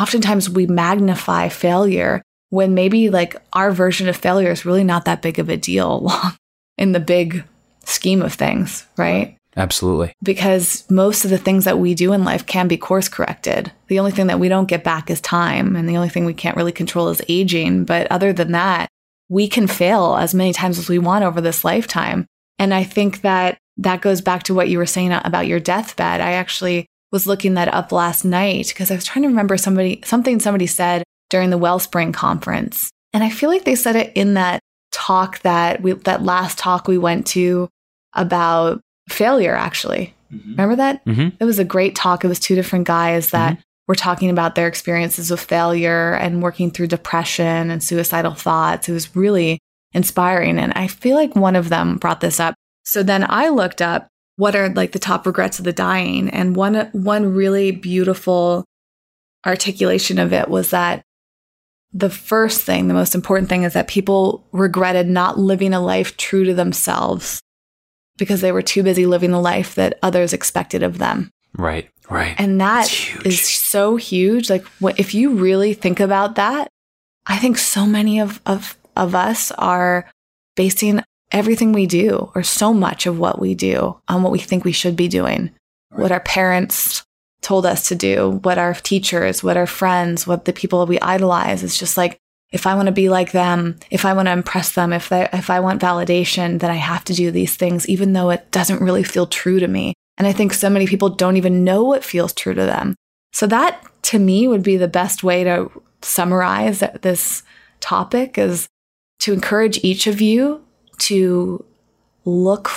[0.00, 5.22] oftentimes we magnify failure when maybe like our version of failure is really not that
[5.22, 6.10] big of a deal
[6.78, 7.44] in the big
[7.84, 9.36] scheme of things, right?
[9.56, 10.14] Absolutely.
[10.22, 13.70] because most of the things that we do in life can be course corrected.
[13.88, 16.32] The only thing that we don't get back is time, and the only thing we
[16.32, 17.84] can't really control is aging.
[17.84, 18.88] But other than that,
[19.28, 22.26] we can fail as many times as we want over this lifetime.
[22.58, 26.20] And I think that that goes back to what you were saying about your deathbed.
[26.20, 30.00] I actually was looking that up last night because I was trying to remember somebody
[30.04, 32.90] something somebody said during the Wellspring conference.
[33.12, 34.60] And I feel like they said it in that
[34.90, 37.68] talk that we that last talk we went to
[38.14, 40.14] about failure actually.
[40.30, 41.04] Remember that?
[41.04, 41.32] Mhm.
[41.38, 42.24] It was a great talk.
[42.24, 43.60] It was two different guys that Mm-hmm.
[43.88, 48.88] were talking about their experiences with failure and working through depression and suicidal thoughts.
[48.88, 49.58] It was really
[49.92, 50.58] inspiring.
[50.58, 52.54] And I feel like one of them brought this up.
[52.84, 56.28] So then I looked up what are like the top regrets of the dying.
[56.30, 58.64] And one, one really beautiful
[59.44, 61.02] articulation of it was that
[61.92, 66.16] the first thing, the most important thing is that people regretted not living a life
[66.16, 67.42] true to themselves
[68.16, 71.30] because they were too busy living the life that others expected of them.
[71.56, 71.90] Right.
[72.08, 72.34] Right.
[72.38, 72.92] And that
[73.24, 74.50] is so huge.
[74.50, 76.68] Like what, if you really think about that,
[77.26, 80.10] I think so many of, of, of us are
[80.56, 81.02] basing
[81.32, 84.72] everything we do or so much of what we do on what we think we
[84.72, 85.50] should be doing,
[85.90, 87.02] what our parents
[87.40, 91.62] told us to do, what our teachers, what our friends, what the people we idolize.
[91.62, 92.18] It's just like,
[92.52, 95.48] if I want to be like them, if I want to impress them, if if
[95.48, 99.02] I want validation, then I have to do these things, even though it doesn't really
[99.02, 99.94] feel true to me.
[100.18, 102.94] And I think so many people don't even know what feels true to them.
[103.32, 105.70] So that to me would be the best way to
[106.02, 107.42] summarize this
[107.80, 108.68] topic is
[109.20, 110.62] to encourage each of you
[110.98, 111.64] to
[112.24, 112.70] look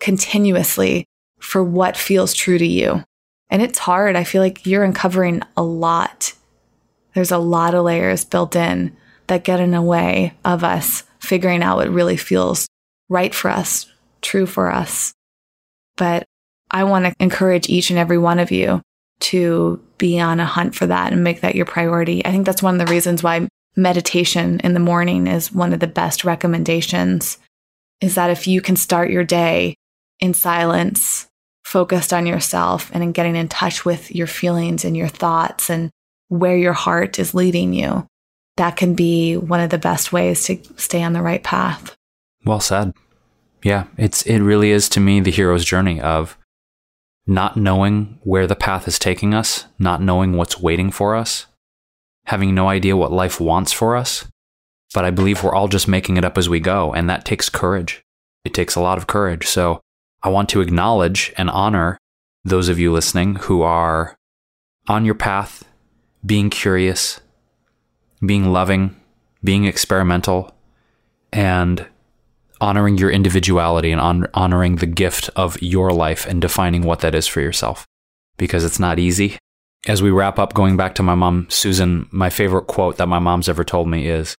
[0.00, 1.06] continuously
[1.38, 3.04] for what feels true to you.
[3.50, 4.16] And it's hard.
[4.16, 6.32] I feel like you're uncovering a lot.
[7.14, 8.96] There's a lot of layers built in
[9.28, 12.66] that get in the way of us figuring out what really feels
[13.08, 13.86] right for us,
[14.22, 15.12] true for us.
[15.96, 16.24] But
[16.70, 18.82] I want to encourage each and every one of you
[19.18, 22.24] to be on a hunt for that and make that your priority.
[22.24, 25.80] I think that's one of the reasons why meditation in the morning is one of
[25.80, 27.38] the best recommendations
[28.00, 29.76] is that if you can start your day
[30.20, 31.28] in silence,
[31.64, 35.90] focused on yourself and in getting in touch with your feelings and your thoughts and
[36.28, 38.06] where your heart is leading you,
[38.56, 41.94] that can be one of the best ways to stay on the right path.
[42.44, 42.92] Well said.
[43.62, 46.38] Yeah, it's it really is to me the hero's journey of
[47.26, 51.46] not knowing where the path is taking us, not knowing what's waiting for us,
[52.26, 54.24] having no idea what life wants for us.
[54.94, 57.48] But I believe we're all just making it up as we go, and that takes
[57.48, 58.02] courage.
[58.44, 59.46] It takes a lot of courage.
[59.46, 59.80] So
[60.22, 61.98] I want to acknowledge and honor
[62.44, 64.16] those of you listening who are
[64.88, 65.64] on your path,
[66.24, 67.20] being curious,
[68.24, 68.96] being loving,
[69.42, 70.54] being experimental,
[71.32, 71.86] and
[72.60, 77.14] honoring your individuality and hon- honoring the gift of your life and defining what that
[77.14, 77.86] is for yourself
[78.36, 79.38] because it's not easy.
[79.86, 83.18] As we wrap up, going back to my mom, Susan, my favorite quote that my
[83.18, 84.34] mom's ever told me is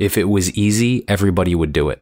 [0.00, 2.00] if it was easy, everybody would do it.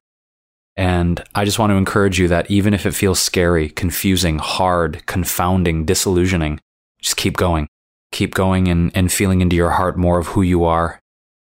[0.76, 5.04] And I just want to encourage you that even if it feels scary, confusing, hard,
[5.06, 6.60] confounding, disillusioning,
[7.02, 7.66] just keep going.
[8.12, 11.00] Keep going and, and feeling into your heart more of who you are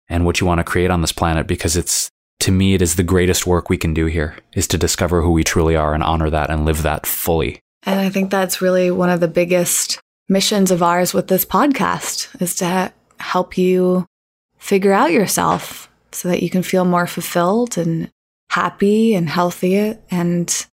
[0.09, 2.09] and what you want to create on this planet because it's
[2.41, 5.33] to me, it is the greatest work we can do here is to discover who
[5.33, 7.59] we truly are and honor that and live that fully.
[7.85, 9.99] And I think that's really one of the biggest
[10.29, 14.07] missions of ours with this podcast is to help you
[14.59, 18.11] figure out yourself so that you can feel more fulfilled and
[18.51, 20.67] happy and healthy and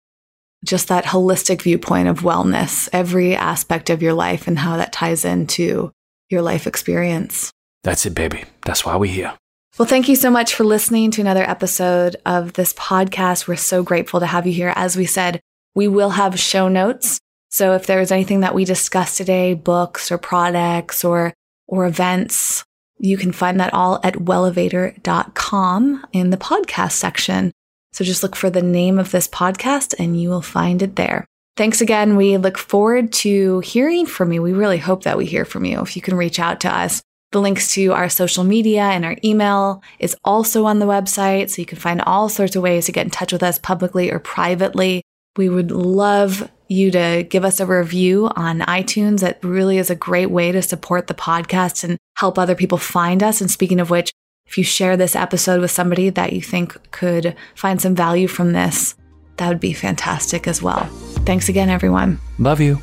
[0.64, 5.24] just that holistic viewpoint of wellness, every aspect of your life and how that ties
[5.24, 5.92] into
[6.30, 7.52] your life experience.
[7.84, 8.44] That's it, baby.
[8.64, 9.34] That's why we're here.
[9.78, 13.46] Well, thank you so much for listening to another episode of this podcast.
[13.46, 14.72] We're so grateful to have you here.
[14.74, 15.40] As we said,
[15.76, 17.20] we will have show notes.
[17.50, 21.32] So if there's anything that we discussed today, books or products or,
[21.68, 22.64] or events,
[22.98, 27.52] you can find that all at wellevatr.com in the podcast section.
[27.92, 31.24] So just look for the name of this podcast and you will find it there.
[31.56, 32.16] Thanks again.
[32.16, 34.42] We look forward to hearing from you.
[34.42, 35.80] We really hope that we hear from you.
[35.80, 39.16] If you can reach out to us, the links to our social media and our
[39.24, 41.50] email is also on the website.
[41.50, 44.10] So you can find all sorts of ways to get in touch with us publicly
[44.10, 45.02] or privately.
[45.36, 49.20] We would love you to give us a review on iTunes.
[49.20, 53.22] That really is a great way to support the podcast and help other people find
[53.22, 53.40] us.
[53.40, 54.12] And speaking of which,
[54.46, 58.52] if you share this episode with somebody that you think could find some value from
[58.52, 58.94] this,
[59.36, 60.84] that would be fantastic as well.
[61.24, 62.18] Thanks again, everyone.
[62.38, 62.82] Love you.